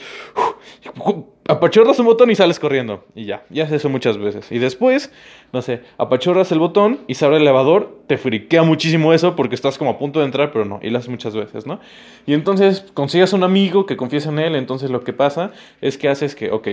apachurras 1.48 1.98
un 1.98 2.06
botón 2.06 2.30
y 2.30 2.34
sales 2.34 2.58
corriendo. 2.58 3.04
Y 3.14 3.24
ya, 3.24 3.44
ya 3.48 3.64
haces 3.64 3.76
eso 3.76 3.88
muchas 3.88 4.18
veces. 4.18 4.50
Y 4.52 4.58
después, 4.58 5.10
no 5.52 5.62
sé, 5.62 5.80
apachurras 5.96 6.52
el 6.52 6.58
botón 6.58 7.00
y 7.06 7.14
se 7.14 7.24
abre 7.24 7.38
el 7.38 7.42
elevador. 7.42 8.00
Te 8.06 8.18
friquea 8.18 8.62
muchísimo 8.62 9.12
eso 9.12 9.36
porque 9.36 9.54
estás 9.54 9.78
como 9.78 9.92
a 9.92 9.98
punto 9.98 10.20
de 10.20 10.26
entrar, 10.26 10.52
pero 10.52 10.64
no. 10.64 10.80
Y 10.82 10.90
lo 10.90 10.98
haces 10.98 11.08
muchas 11.08 11.34
veces, 11.34 11.66
¿no? 11.66 11.80
Y 12.26 12.34
entonces 12.34 12.84
consigues 12.92 13.32
un 13.32 13.42
amigo 13.42 13.86
que 13.86 13.96
confíes 13.96 14.26
en 14.26 14.38
él. 14.38 14.54
Entonces 14.54 14.90
lo 14.90 15.02
que 15.02 15.12
pasa 15.12 15.52
es 15.80 15.96
que 15.96 16.08
haces 16.08 16.34
que, 16.34 16.50
ok, 16.50 16.68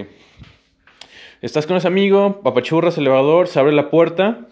estás 1.42 1.66
con 1.66 1.78
ese 1.78 1.88
amigo, 1.88 2.42
apachurras 2.44 2.98
el 2.98 3.06
elevador, 3.06 3.48
se 3.48 3.60
abre 3.60 3.72
la 3.72 3.90
puerta 3.90 4.48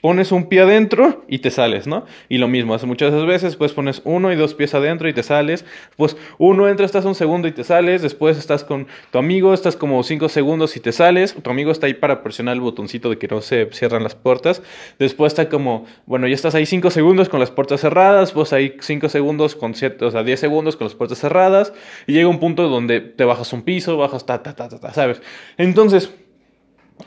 pones 0.00 0.32
un 0.32 0.48
pie 0.48 0.60
adentro 0.60 1.24
y 1.28 1.38
te 1.38 1.50
sales, 1.50 1.86
¿no? 1.86 2.06
Y 2.28 2.38
lo 2.38 2.48
mismo, 2.48 2.74
hace 2.74 2.86
muchas 2.86 3.12
veces, 3.26 3.56
pues 3.56 3.72
pones 3.72 4.02
uno 4.04 4.32
y 4.32 4.36
dos 4.36 4.54
pies 4.54 4.74
adentro 4.74 5.08
y 5.08 5.12
te 5.12 5.22
sales, 5.22 5.64
pues 5.96 6.16
uno 6.38 6.68
entra, 6.68 6.86
estás 6.86 7.04
un 7.04 7.14
segundo 7.14 7.48
y 7.48 7.52
te 7.52 7.64
sales, 7.64 8.02
después 8.02 8.38
estás 8.38 8.64
con 8.64 8.86
tu 9.10 9.18
amigo, 9.18 9.52
estás 9.52 9.76
como 9.76 10.02
cinco 10.02 10.28
segundos 10.28 10.76
y 10.76 10.80
te 10.80 10.92
sales, 10.92 11.34
tu 11.34 11.50
amigo 11.50 11.70
está 11.70 11.86
ahí 11.86 11.94
para 11.94 12.22
presionar 12.22 12.54
el 12.54 12.60
botoncito 12.60 13.10
de 13.10 13.18
que 13.18 13.28
no 13.28 13.40
se 13.40 13.68
cierran 13.72 14.02
las 14.02 14.14
puertas, 14.14 14.62
después 14.98 15.32
está 15.32 15.48
como, 15.48 15.86
bueno, 16.06 16.26
ya 16.26 16.34
estás 16.34 16.54
ahí 16.54 16.66
cinco 16.66 16.90
segundos 16.90 17.28
con 17.28 17.40
las 17.40 17.50
puertas 17.50 17.80
cerradas, 17.80 18.32
pues 18.32 18.52
ahí 18.52 18.76
cinco 18.80 19.08
segundos 19.08 19.56
con 19.56 19.74
siete, 19.74 20.04
o 20.04 20.10
sea, 20.10 20.22
diez 20.22 20.40
segundos 20.40 20.76
con 20.76 20.86
las 20.86 20.94
puertas 20.94 21.18
cerradas, 21.18 21.72
y 22.06 22.12
llega 22.12 22.28
un 22.28 22.38
punto 22.40 22.68
donde 22.68 23.00
te 23.00 23.24
bajas 23.24 23.52
un 23.52 23.62
piso, 23.62 23.96
bajas 23.96 24.26
ta, 24.26 24.42
ta, 24.42 24.54
ta, 24.54 24.68
ta, 24.68 24.78
ta 24.78 24.92
¿sabes? 24.92 25.22
Entonces, 25.56 26.10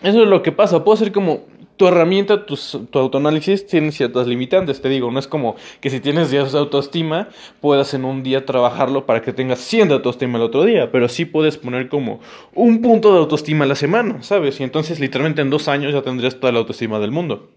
eso 0.02 0.24
es 0.24 0.28
lo 0.28 0.42
que 0.42 0.52
pasa, 0.52 0.84
puedo 0.84 0.98
ser 0.98 1.12
como 1.12 1.42
tu 1.78 1.88
herramienta, 1.88 2.46
tu, 2.46 2.58
autoanálisis 2.94 3.66
tiene 3.66 3.92
ciertas 3.92 4.28
limitantes, 4.28 4.82
te 4.82 4.90
digo, 4.90 5.12
no 5.12 5.20
es 5.20 5.28
como 5.28 5.56
que 5.82 5.90
si 5.90 6.00
tienes 6.00 6.30
10 6.30 6.52
de 6.52 6.60
autoestima, 6.60 7.30
puedas 7.62 7.94
en 7.94 8.06
un 8.06 8.24
día 8.24 8.46
trabajarlo 8.46 9.06
para 9.06 9.22
que 9.22 9.34
tengas 9.34 9.60
100 9.60 9.88
de 9.88 9.94
autoestima 9.96 10.38
el 10.38 10.44
otro 10.44 10.64
día, 10.66 10.92
pero 10.92 11.10
sí 11.10 11.26
puedes 11.26 11.58
poner 11.58 11.90
como 11.90 12.20
un 12.54 12.82
punto 12.82 13.12
de 13.12 13.20
autoestima 13.20 13.66
a 13.66 13.68
la 13.68 13.76
semana, 13.76 14.22
¿sabes? 14.22 14.60
Y 14.60 14.64
entonces 14.64 15.00
literalmente 15.00 15.42
en 15.42 15.50
dos 15.50 15.68
años 15.68 15.94
ya 15.94 16.02
tendrías 16.02 16.40
toda 16.40 16.54
la 16.54 16.60
autoestima 16.60 17.00
del 17.00 17.12
mundo. 17.12 17.50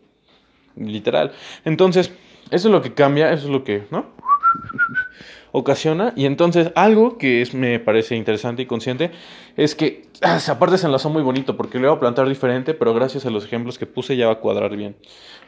Literal. 0.77 1.33
Entonces, 1.65 2.13
eso 2.51 2.69
es 2.69 2.73
lo 2.73 2.83
que 2.83 2.93
cambia, 2.93 3.33
eso 3.33 3.47
es 3.47 3.51
lo 3.51 3.65
que, 3.65 3.85
¿no? 3.91 4.07
ocasiona. 5.53 6.13
Y 6.17 6.27
entonces 6.27 6.73
algo 6.75 7.19
que 7.19 7.43
es, 7.43 7.55
me 7.55 7.79
parece 7.81 8.17
interesante 8.17 8.63
y 8.63 8.67
consciente 8.67 9.11
es 9.57 9.75
que 9.75 10.07
ah, 10.23 10.39
aparte 10.49 10.79
se 10.79 10.87
enlazó 10.87 11.11
muy 11.11 11.23
bonito 11.23 11.57
porque 11.57 11.79
lo 11.79 11.87
iba 11.87 11.95
a 11.95 12.01
plantar 12.01 12.29
diferente, 12.29 12.75
pero 12.75 12.95
gracias 12.95 13.27
a 13.27 13.31
los 13.31 13.45
ejemplos 13.45 13.79
que 13.79 13.87
puse 13.87 14.17
ya 14.17 14.27
va 14.27 14.35
a 14.35 14.41
cuadrar 14.41 14.77
bien. 14.77 14.97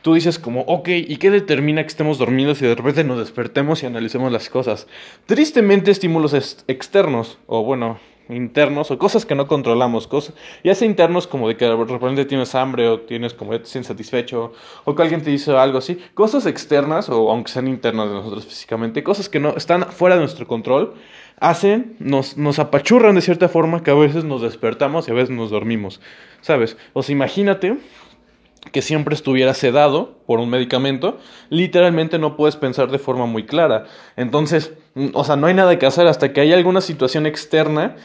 Tú 0.03 0.15
dices 0.15 0.39
como, 0.39 0.63
ok, 0.63 0.89
¿y 0.89 1.17
qué 1.17 1.31
determina 1.31 1.83
que 1.83 1.89
estemos 1.89 2.19
dormidos 2.19 2.63
y 2.63 2.67
de 2.67 2.75
repente 2.75 3.05
nos 3.05 3.19
despertemos 3.19 3.83
y 3.83 3.87
analicemos 3.87 4.33
las 4.33 4.49
cosas? 4.49 4.87
Tristemente 5.27 5.91
estímulos 5.91 6.35
externos, 6.69 7.39
o 7.47 7.65
bueno, 7.65 7.99
internos 8.29 8.91
o 8.91 8.99
cosas 8.99 9.25
que 9.25 9.35
no 9.35 9.47
controlamos, 9.47 10.07
cosas, 10.07 10.35
ya 10.63 10.75
sea 10.75 10.87
internos 10.87 11.27
como 11.27 11.49
de 11.49 11.57
que 11.57 11.65
de 11.65 11.77
repente 11.77 12.25
tienes 12.25 12.55
hambre 12.55 12.89
o 12.89 13.01
tienes 13.01 13.35
como 13.35 13.53
te 13.59 13.67
sientes 13.67 13.89
satisfecho 13.89 14.53
o 14.85 14.95
que 14.95 15.03
alguien 15.03 15.23
te 15.23 15.31
dice 15.31 15.57
algo 15.57 15.79
así, 15.79 15.99
cosas 16.15 16.47
externas 16.47 17.09
o 17.09 17.31
aunque 17.31 17.51
sean 17.51 17.69
internas 17.69 18.09
de 18.09 18.15
nosotros 18.15 18.47
físicamente, 18.47 19.03
cosas 19.03 19.29
que 19.29 19.41
no 19.41 19.57
están 19.57 19.85
fuera 19.93 20.17
de 20.17 20.23
nuestro 20.23 20.47
control, 20.47 20.95
hacen, 21.41 21.97
nos, 21.99 22.37
nos 22.37 22.59
apachurran 22.59 23.15
de 23.15 23.21
cierta 23.21 23.49
forma 23.49 23.83
que 23.83 23.91
a 23.91 23.95
veces 23.95 24.25
nos 24.25 24.43
despertamos 24.43 25.09
y 25.09 25.13
a 25.13 25.15
veces 25.15 25.31
nos 25.31 25.51
dormimos, 25.51 26.01
¿sabes? 26.41 26.77
O 26.93 27.03
sea, 27.03 27.13
imagínate 27.13 27.79
que 28.73 28.83
siempre 28.83 29.15
estuviera 29.15 29.55
sedado 29.55 30.19
por 30.27 30.41
un 30.41 30.51
medicamento, 30.51 31.19
literalmente 31.49 32.19
no 32.19 32.37
puedes 32.37 32.57
pensar 32.57 32.91
de 32.91 32.99
forma 32.99 33.27
muy 33.27 33.47
clara. 33.47 33.85
Entonces, 34.17 34.73
o 35.15 35.25
sea, 35.25 35.37
no 35.37 35.47
hay 35.47 35.55
nada 35.55 35.79
que 35.79 35.87
hacer 35.87 36.07
hasta 36.07 36.33
que 36.33 36.41
haya 36.41 36.57
alguna 36.57 36.81
situación 36.81 37.27
externa 37.27 37.97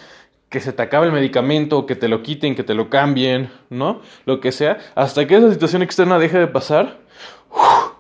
que 0.49 0.59
se 0.59 0.71
te 0.71 0.83
acabe 0.83 1.07
el 1.07 1.11
medicamento, 1.11 1.87
que 1.87 1.95
te 1.95 2.07
lo 2.07 2.21
quiten, 2.21 2.53
que 2.53 2.63
te 2.63 2.75
lo 2.75 2.89
cambien, 2.89 3.49
¿no? 3.71 4.01
Lo 4.25 4.39
que 4.39 4.51
sea, 4.51 4.77
hasta 4.93 5.25
que 5.25 5.35
esa 5.35 5.51
situación 5.51 5.81
externa 5.81 6.19
deje 6.19 6.37
de 6.37 6.45
pasar, 6.45 6.99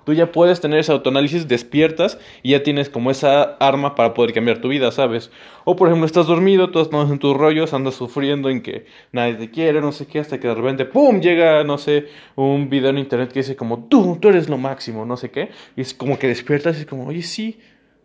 tú 0.05 0.13
ya 0.13 0.31
puedes 0.31 0.61
tener 0.61 0.79
ese 0.79 0.91
autoanálisis, 0.91 1.47
despiertas 1.47 2.19
y 2.41 2.51
ya 2.51 2.63
tienes 2.63 2.89
como 2.89 3.11
esa 3.11 3.43
arma 3.59 3.95
para 3.95 4.13
poder 4.13 4.33
cambiar 4.33 4.59
tu 4.59 4.67
vida, 4.67 4.91
¿sabes? 4.91 5.31
O 5.65 5.75
por 5.75 5.87
ejemplo, 5.87 6.05
estás 6.05 6.27
dormido, 6.27 6.69
tú 6.69 6.79
estás 6.79 7.09
en 7.09 7.19
tus 7.19 7.35
rollos, 7.35 7.73
andas 7.73 7.95
sufriendo 7.95 8.49
en 8.49 8.61
que 8.61 8.85
nadie 9.11 9.35
te 9.35 9.49
quiere, 9.49 9.81
no 9.81 9.91
sé 9.91 10.05
qué, 10.07 10.19
hasta 10.19 10.39
que 10.39 10.47
de 10.47 10.55
repente, 10.55 10.85
¡pum!, 10.85 11.21
llega, 11.21 11.63
no 11.63 11.77
sé, 11.77 12.07
un 12.35 12.69
video 12.69 12.89
en 12.89 12.97
internet 12.97 13.31
que 13.31 13.39
dice 13.39 13.55
como, 13.55 13.85
tú, 13.85 14.17
tú 14.19 14.29
eres 14.29 14.49
lo 14.49 14.57
máximo, 14.57 15.05
no 15.05 15.17
sé 15.17 15.31
qué, 15.31 15.49
y 15.75 15.81
es 15.81 15.93
como 15.93 16.19
que 16.19 16.27
despiertas 16.27 16.77
y 16.77 16.81
es 16.81 16.85
como, 16.85 17.07
oye, 17.07 17.21
sí, 17.21 17.59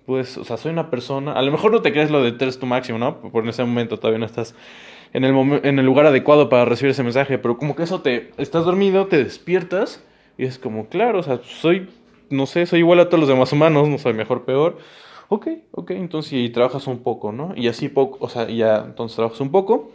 pues, 0.06 0.38
o 0.38 0.44
sea, 0.44 0.56
soy 0.56 0.72
una 0.72 0.90
persona, 0.90 1.32
a 1.32 1.42
lo 1.42 1.52
mejor 1.52 1.70
no 1.72 1.82
te 1.82 1.92
crees 1.92 2.10
lo 2.10 2.22
de 2.22 2.32
tú 2.32 2.44
eres 2.44 2.58
tu 2.58 2.66
máximo, 2.66 2.98
¿no? 2.98 3.20
Por 3.20 3.42
en 3.42 3.50
ese 3.50 3.62
momento 3.62 3.98
todavía 3.98 4.18
no 4.18 4.26
estás 4.26 4.54
en 5.12 5.24
el, 5.24 5.60
en 5.64 5.78
el 5.78 5.84
lugar 5.84 6.06
adecuado 6.06 6.48
para 6.48 6.64
recibir 6.64 6.92
ese 6.92 7.02
mensaje, 7.02 7.38
pero 7.38 7.58
como 7.58 7.76
que 7.76 7.82
eso 7.82 8.00
te, 8.00 8.30
estás 8.38 8.64
dormido, 8.64 9.06
te 9.06 9.22
despiertas 9.22 10.02
y 10.38 10.44
es 10.44 10.58
como, 10.58 10.88
claro, 10.88 11.18
o 11.18 11.22
sea, 11.22 11.40
soy, 11.42 11.88
no 12.30 12.46
sé, 12.46 12.64
soy 12.64 12.78
igual 12.78 13.00
a 13.00 13.08
todos 13.08 13.20
los 13.20 13.28
demás 13.28 13.52
humanos, 13.52 13.88
no 13.88 13.98
soy 13.98 14.14
mejor, 14.14 14.44
peor. 14.44 14.78
Ok, 15.28 15.48
ok, 15.72 15.90
entonces 15.90 16.32
y 16.32 16.48
trabajas 16.50 16.86
un 16.86 17.02
poco, 17.02 17.32
¿no? 17.32 17.52
Y 17.56 17.68
así 17.68 17.88
poco, 17.88 18.18
o 18.20 18.28
sea, 18.28 18.48
ya 18.48 18.84
entonces 18.86 19.16
trabajas 19.16 19.40
un 19.40 19.50
poco. 19.50 19.90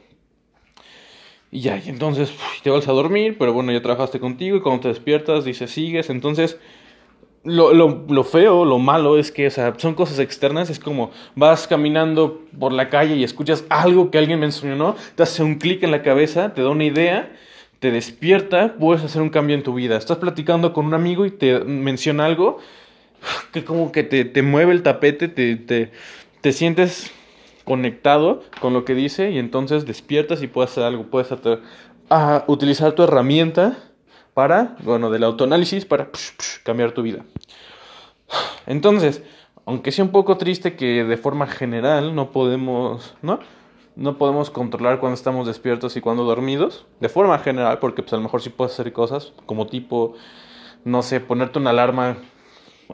Y 1.49 1.61
ya, 1.61 1.77
y 1.77 1.89
entonces 1.89 2.33
te 2.61 2.69
vas 2.69 2.87
a 2.87 2.91
dormir, 2.91 3.37
pero 3.39 3.53
bueno, 3.53 3.71
ya 3.71 3.81
trabajaste 3.81 4.19
contigo 4.19 4.57
y 4.57 4.61
cuando 4.61 4.81
te 4.81 4.87
despiertas 4.89 5.45
dices, 5.45 5.71
sigues. 5.71 6.09
Entonces, 6.09 6.59
lo, 7.43 7.73
lo, 7.73 8.05
lo, 8.09 8.23
feo, 8.23 8.65
lo 8.65 8.79
malo 8.79 9.17
es 9.17 9.31
que, 9.31 9.47
o 9.47 9.51
sea, 9.51 9.73
son 9.77 9.93
cosas 9.93 10.19
externas. 10.19 10.69
Es 10.69 10.79
como 10.79 11.11
vas 11.35 11.67
caminando 11.67 12.41
por 12.59 12.73
la 12.73 12.89
calle 12.89 13.15
y 13.15 13.23
escuchas 13.23 13.65
algo 13.69 14.11
que 14.11 14.17
alguien 14.17 14.39
mencionó, 14.39 14.95
te 15.15 15.23
hace 15.23 15.43
un 15.43 15.55
clic 15.55 15.83
en 15.83 15.91
la 15.91 16.01
cabeza, 16.01 16.53
te 16.53 16.63
da 16.63 16.69
una 16.69 16.85
idea, 16.85 17.31
te 17.83 17.91
despierta, 17.91 18.75
puedes 18.79 19.03
hacer 19.03 19.21
un 19.21 19.29
cambio 19.29 19.57
en 19.57 19.61
tu 19.61 19.73
vida. 19.73 19.97
Estás 19.97 20.15
platicando 20.15 20.71
con 20.71 20.85
un 20.85 20.93
amigo 20.93 21.25
y 21.25 21.31
te 21.31 21.59
menciona 21.65 22.23
algo 22.23 22.59
que 23.51 23.65
como 23.65 23.91
que 23.91 24.03
te, 24.03 24.23
te 24.23 24.41
mueve 24.41 24.71
el 24.71 24.83
tapete, 24.83 25.27
te, 25.27 25.57
te, 25.57 25.91
te 26.39 26.53
sientes 26.53 27.11
conectado 27.65 28.41
con 28.61 28.71
lo 28.71 28.85
que 28.85 28.95
dice 28.95 29.31
y 29.31 29.37
entonces 29.37 29.85
despiertas 29.85 30.41
y 30.41 30.47
puedes 30.47 30.71
hacer 30.71 30.85
algo, 30.85 31.07
puedes 31.07 31.27
a 32.09 32.45
utilizar 32.47 32.93
tu 32.93 33.03
herramienta 33.03 33.77
para, 34.33 34.77
bueno, 34.79 35.09
del 35.09 35.25
autoanálisis 35.25 35.83
para 35.83 36.07
cambiar 36.63 36.93
tu 36.93 37.01
vida. 37.01 37.25
Entonces, 38.65 39.23
aunque 39.65 39.91
sea 39.91 40.05
un 40.05 40.11
poco 40.11 40.37
triste 40.37 40.77
que 40.77 41.03
de 41.03 41.17
forma 41.17 41.47
general 41.47 42.15
no 42.15 42.31
podemos, 42.31 43.13
¿no? 43.21 43.41
No 43.95 44.17
podemos 44.17 44.49
controlar 44.49 44.99
cuando 44.99 45.15
estamos 45.15 45.45
despiertos 45.45 45.95
y 45.95 46.01
cuando 46.01 46.23
dormidos, 46.23 46.85
de 46.99 47.09
forma 47.09 47.37
general, 47.39 47.79
porque 47.79 48.01
pues 48.01 48.13
a 48.13 48.15
lo 48.15 48.23
mejor 48.23 48.41
sí 48.41 48.49
puedes 48.49 48.73
hacer 48.73 48.91
cosas 48.91 49.33
como 49.45 49.67
tipo, 49.67 50.15
no 50.83 51.03
sé, 51.03 51.19
ponerte 51.19 51.59
una 51.59 51.69
alarma 51.69 52.17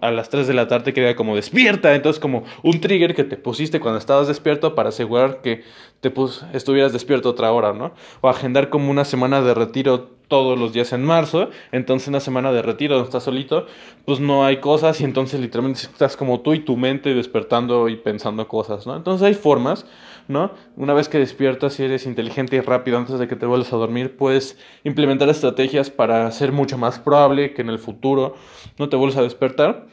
a 0.01 0.11
las 0.11 0.29
3 0.29 0.47
de 0.47 0.53
la 0.53 0.67
tarde 0.67 0.93
queda 0.93 1.15
como 1.15 1.35
despierta. 1.35 1.95
Entonces, 1.95 2.19
como 2.19 2.43
un 2.63 2.81
trigger 2.81 3.15
que 3.15 3.23
te 3.23 3.37
pusiste 3.37 3.79
cuando 3.79 3.97
estabas 3.97 4.27
despierto 4.27 4.75
para 4.75 4.89
asegurar 4.89 5.41
que 5.41 5.63
te 6.01 6.13
estuvieras 6.53 6.93
despierto 6.93 7.29
otra 7.29 7.51
hora, 7.51 7.73
¿no? 7.73 7.93
O 8.21 8.29
agendar 8.29 8.69
como 8.69 8.91
una 8.91 9.05
semana 9.05 9.41
de 9.41 9.53
retiro 9.53 10.18
todos 10.29 10.57
los 10.57 10.71
días 10.71 10.93
en 10.93 11.03
marzo. 11.03 11.49
Entonces, 11.73 12.07
una 12.07 12.21
semana 12.21 12.53
de 12.53 12.61
retiro 12.61 12.95
donde 12.95 13.09
estás 13.09 13.23
solito, 13.23 13.65
pues 14.05 14.21
no 14.21 14.45
hay 14.45 14.61
cosas 14.61 15.01
y 15.01 15.03
entonces 15.03 15.41
literalmente 15.41 15.81
estás 15.81 16.15
como 16.15 16.39
tú 16.39 16.53
y 16.53 16.59
tu 16.59 16.77
mente 16.77 17.13
despertando 17.13 17.89
y 17.89 17.97
pensando 17.97 18.47
cosas, 18.47 18.87
¿no? 18.87 18.95
Entonces, 18.95 19.27
hay 19.27 19.33
formas. 19.33 19.85
¿no? 20.29 20.51
Una 20.75 20.93
vez 20.93 21.09
que 21.09 21.17
despiertas 21.17 21.79
y 21.79 21.83
eres 21.83 22.05
inteligente 22.05 22.55
y 22.55 22.59
rápido 22.61 22.99
antes 22.99 23.17
de 23.17 23.27
que 23.27 23.35
te 23.35 23.47
vuelvas 23.47 23.73
a 23.73 23.77
dormir, 23.77 24.15
puedes 24.15 24.59
implementar 24.83 25.27
estrategias 25.27 25.89
para 25.89 26.29
ser 26.31 26.51
mucho 26.51 26.77
más 26.77 26.99
probable 26.99 27.55
que 27.55 27.63
en 27.63 27.69
el 27.69 27.79
futuro 27.79 28.35
no 28.77 28.89
te 28.89 28.95
vuelvas 28.95 29.17
a 29.17 29.23
despertar. 29.23 29.87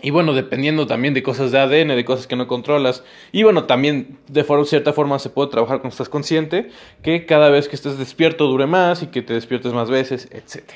Y 0.00 0.10
bueno, 0.10 0.32
dependiendo 0.32 0.86
también 0.86 1.12
de 1.12 1.22
cosas 1.22 1.50
de 1.50 1.58
ADN, 1.58 1.88
de 1.88 2.04
cosas 2.04 2.26
que 2.26 2.36
no 2.36 2.46
controlas. 2.46 3.02
Y 3.32 3.42
bueno, 3.42 3.64
también 3.64 4.18
de 4.28 4.44
forma, 4.44 4.64
cierta 4.64 4.92
forma 4.92 5.18
se 5.18 5.30
puede 5.30 5.50
trabajar 5.50 5.78
cuando 5.78 5.92
estás 5.92 6.08
consciente, 6.08 6.70
que 7.02 7.26
cada 7.26 7.50
vez 7.50 7.68
que 7.68 7.74
estés 7.74 7.98
despierto 7.98 8.46
dure 8.46 8.66
más 8.66 9.02
y 9.02 9.08
que 9.08 9.22
te 9.22 9.34
despiertes 9.34 9.72
más 9.72 9.90
veces, 9.90 10.28
etc. 10.30 10.70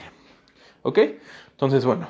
¿Ok? 0.82 0.98
Entonces, 1.52 1.84
bueno, 1.84 2.08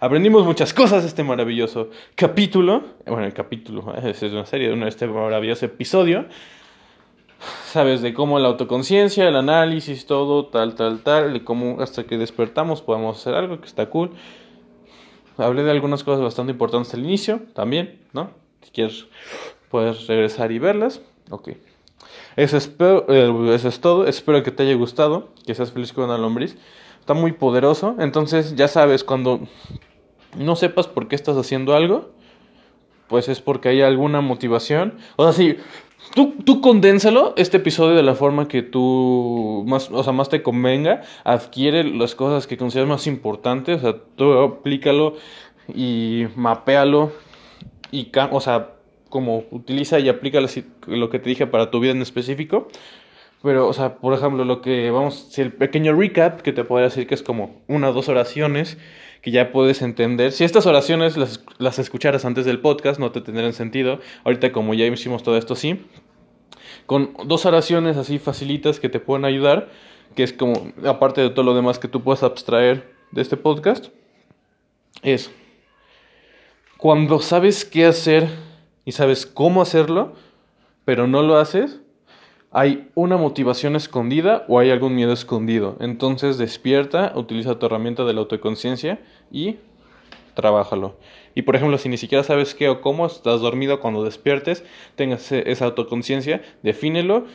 aprendimos 0.00 0.44
muchas 0.44 0.74
cosas 0.74 1.04
este 1.04 1.22
maravilloso 1.22 1.90
capítulo. 2.16 2.82
Bueno, 3.06 3.24
el 3.24 3.34
capítulo, 3.34 3.94
¿eh? 3.94 4.10
es 4.10 4.22
una 4.24 4.44
serie, 4.44 4.68
de 4.68 4.88
este 4.88 5.06
maravilloso 5.06 5.66
episodio. 5.66 6.26
Sabes, 7.66 8.02
de 8.02 8.14
cómo 8.14 8.40
la 8.40 8.48
autoconciencia, 8.48 9.28
el 9.28 9.36
análisis, 9.36 10.06
todo, 10.06 10.46
tal, 10.46 10.74
tal, 10.74 11.02
tal, 11.02 11.36
y 11.36 11.40
cómo 11.40 11.80
hasta 11.80 12.04
que 12.04 12.18
despertamos 12.18 12.82
podemos 12.82 13.18
hacer 13.18 13.34
algo 13.34 13.60
que 13.60 13.66
está 13.66 13.86
cool. 13.86 14.10
Hablé 15.38 15.62
de 15.62 15.70
algunas 15.70 16.04
cosas 16.04 16.22
bastante 16.22 16.52
importantes 16.52 16.92
al 16.94 17.00
inicio, 17.00 17.40
también, 17.54 18.00
¿no? 18.12 18.30
Si 18.62 18.70
quieres, 18.70 19.06
puedes 19.70 20.06
regresar 20.06 20.52
y 20.52 20.58
verlas. 20.58 21.00
Ok. 21.30 21.50
Eso 22.36 22.56
es, 22.56 22.70
eh, 22.78 23.50
eso 23.54 23.68
es 23.68 23.80
todo. 23.80 24.06
Espero 24.06 24.42
que 24.42 24.50
te 24.50 24.62
haya 24.62 24.74
gustado, 24.74 25.30
que 25.46 25.54
seas 25.54 25.72
feliz 25.72 25.92
con 25.92 26.04
una 26.04 26.18
lombriz. 26.18 26.56
Está 27.00 27.14
muy 27.14 27.32
poderoso. 27.32 27.96
Entonces, 27.98 28.54
ya 28.56 28.68
sabes, 28.68 29.04
cuando 29.04 29.40
no 30.36 30.56
sepas 30.56 30.86
por 30.86 31.08
qué 31.08 31.16
estás 31.16 31.36
haciendo 31.36 31.74
algo, 31.74 32.10
pues 33.08 33.28
es 33.28 33.40
porque 33.40 33.68
hay 33.68 33.82
alguna 33.82 34.20
motivación. 34.20 34.98
O 35.16 35.24
sea, 35.24 35.32
sí, 35.32 35.56
Tú, 36.14 36.34
tú 36.44 36.60
condénsalo, 36.60 37.32
este 37.36 37.56
episodio, 37.56 37.96
de 37.96 38.02
la 38.02 38.14
forma 38.14 38.46
que 38.46 38.62
tú 38.62 39.64
más, 39.66 39.90
o 39.90 40.02
sea, 40.02 40.12
más 40.12 40.28
te 40.28 40.42
convenga. 40.42 41.02
Adquiere 41.24 41.84
las 41.84 42.14
cosas 42.14 42.46
que 42.46 42.56
consideras 42.58 42.88
más 42.88 43.06
importantes. 43.06 43.78
O 43.78 43.80
sea, 43.80 43.96
tú 44.16 44.32
aplícalo 44.38 45.16
y 45.74 46.26
mapéalo. 46.36 47.12
Y, 47.90 48.10
o 48.30 48.40
sea, 48.40 48.72
como 49.08 49.44
utiliza 49.50 49.98
y 50.00 50.08
aplica 50.08 50.40
lo 50.86 51.10
que 51.10 51.18
te 51.18 51.28
dije 51.28 51.46
para 51.46 51.70
tu 51.70 51.80
vida 51.80 51.92
en 51.92 52.02
específico. 52.02 52.68
Pero, 53.42 53.66
o 53.68 53.72
sea, 53.72 53.96
por 53.96 54.14
ejemplo, 54.14 54.44
lo 54.44 54.62
que 54.62 54.90
vamos, 54.90 55.28
si 55.30 55.40
el 55.40 55.52
pequeño 55.52 55.94
recap 55.94 56.42
que 56.42 56.52
te 56.52 56.62
podría 56.62 56.88
decir 56.88 57.06
que 57.06 57.14
es 57.14 57.22
como 57.22 57.62
una 57.66 57.90
o 57.90 57.92
dos 57.92 58.08
oraciones 58.08 58.78
que 59.22 59.30
ya 59.30 59.52
puedes 59.52 59.82
entender. 59.82 60.32
Si 60.32 60.42
estas 60.44 60.66
oraciones 60.66 61.16
las, 61.16 61.78
escucharas 61.78 62.24
antes 62.24 62.44
del 62.44 62.58
podcast, 62.58 62.98
no 62.98 63.12
te 63.12 63.20
tendrían 63.20 63.52
sentido. 63.52 64.00
Ahorita, 64.24 64.50
como 64.52 64.74
ya 64.74 64.84
hicimos 64.86 65.22
todo 65.22 65.38
esto, 65.38 65.54
sí. 65.54 65.86
Con 66.86 67.14
dos 67.24 67.46
oraciones 67.46 67.96
así 67.96 68.18
facilitas 68.18 68.80
que 68.80 68.88
te 68.88 68.98
pueden 68.98 69.24
ayudar, 69.24 69.70
que 70.16 70.24
es 70.24 70.32
como, 70.32 70.72
aparte 70.84 71.20
de 71.20 71.30
todo 71.30 71.44
lo 71.44 71.54
demás 71.54 71.78
que 71.78 71.86
tú 71.86 72.02
puedas 72.02 72.24
abstraer 72.24 72.92
de 73.12 73.22
este 73.22 73.36
podcast, 73.36 73.88
es 75.02 75.30
cuando 76.76 77.20
sabes 77.20 77.64
qué 77.64 77.86
hacer 77.86 78.28
y 78.84 78.90
sabes 78.90 79.24
cómo 79.24 79.62
hacerlo, 79.62 80.14
pero 80.84 81.06
no 81.06 81.22
lo 81.22 81.36
haces, 81.36 81.81
hay 82.52 82.90
una 82.94 83.16
motivación 83.16 83.76
escondida 83.76 84.44
o 84.48 84.58
hay 84.58 84.70
algún 84.70 84.94
miedo 84.94 85.12
escondido. 85.12 85.76
Entonces 85.80 86.38
despierta, 86.38 87.12
utiliza 87.16 87.58
tu 87.58 87.66
herramienta 87.66 88.04
de 88.04 88.12
la 88.12 88.20
autoconciencia 88.20 89.00
y 89.30 89.56
trabájalo. 90.34 90.96
Y 91.34 91.42
por 91.42 91.56
ejemplo, 91.56 91.78
si 91.78 91.88
ni 91.88 91.96
siquiera 91.96 92.22
sabes 92.24 92.54
qué 92.54 92.68
o 92.68 92.80
cómo, 92.80 93.06
estás 93.06 93.40
dormido 93.40 93.80
cuando 93.80 94.04
despiertes, 94.04 94.64
tengas 94.96 95.32
e-, 95.32 95.50
esa 95.50 95.64
autoconciencia, 95.64 96.42
defínelo 96.62 97.26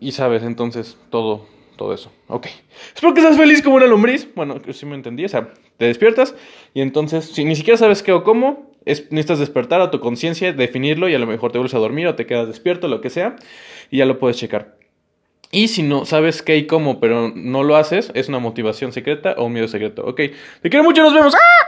y 0.00 0.12
sabes 0.12 0.42
entonces 0.42 0.98
todo, 1.10 1.46
todo 1.76 1.94
eso. 1.94 2.12
Ok. 2.28 2.46
Espero 2.94 3.14
que 3.14 3.22
seas 3.22 3.38
feliz 3.38 3.62
como 3.62 3.76
una 3.76 3.86
lombriz. 3.86 4.28
Bueno, 4.34 4.56
sí 4.70 4.84
me 4.84 4.94
entendí. 4.96 5.24
O 5.24 5.28
sea, 5.28 5.54
te 5.78 5.86
despiertas 5.86 6.34
y 6.74 6.82
entonces, 6.82 7.24
si 7.24 7.44
ni 7.44 7.56
siquiera 7.56 7.78
sabes 7.78 8.02
qué 8.02 8.12
o 8.12 8.22
cómo, 8.22 8.70
es, 8.86 9.10
necesitas 9.10 9.38
despertar 9.40 9.82
a 9.82 9.90
tu 9.90 10.00
conciencia, 10.00 10.52
definirlo 10.52 11.08
y 11.08 11.14
a 11.14 11.18
lo 11.18 11.26
mejor 11.26 11.52
te 11.52 11.58
vuelves 11.58 11.74
a 11.74 11.78
dormir 11.78 12.06
o 12.06 12.14
te 12.14 12.24
quedas 12.24 12.46
despierto, 12.46 12.88
lo 12.88 13.02
que 13.02 13.10
sea, 13.10 13.36
y 13.90 13.98
ya 13.98 14.06
lo 14.06 14.18
puedes 14.18 14.38
checar. 14.38 14.76
Y 15.52 15.68
si 15.68 15.82
no 15.82 16.06
sabes 16.06 16.42
qué 16.42 16.56
y 16.56 16.66
cómo, 16.66 16.98
pero 16.98 17.32
no 17.34 17.62
lo 17.62 17.76
haces, 17.76 18.10
es 18.14 18.28
una 18.28 18.38
motivación 18.38 18.92
secreta 18.92 19.34
o 19.36 19.44
un 19.44 19.52
miedo 19.52 19.68
secreto. 19.68 20.04
Ok, 20.04 20.16
te 20.62 20.70
quiero 20.70 20.84
mucho, 20.84 21.02
nos 21.02 21.14
vemos. 21.14 21.34
¡Ah! 21.34 21.66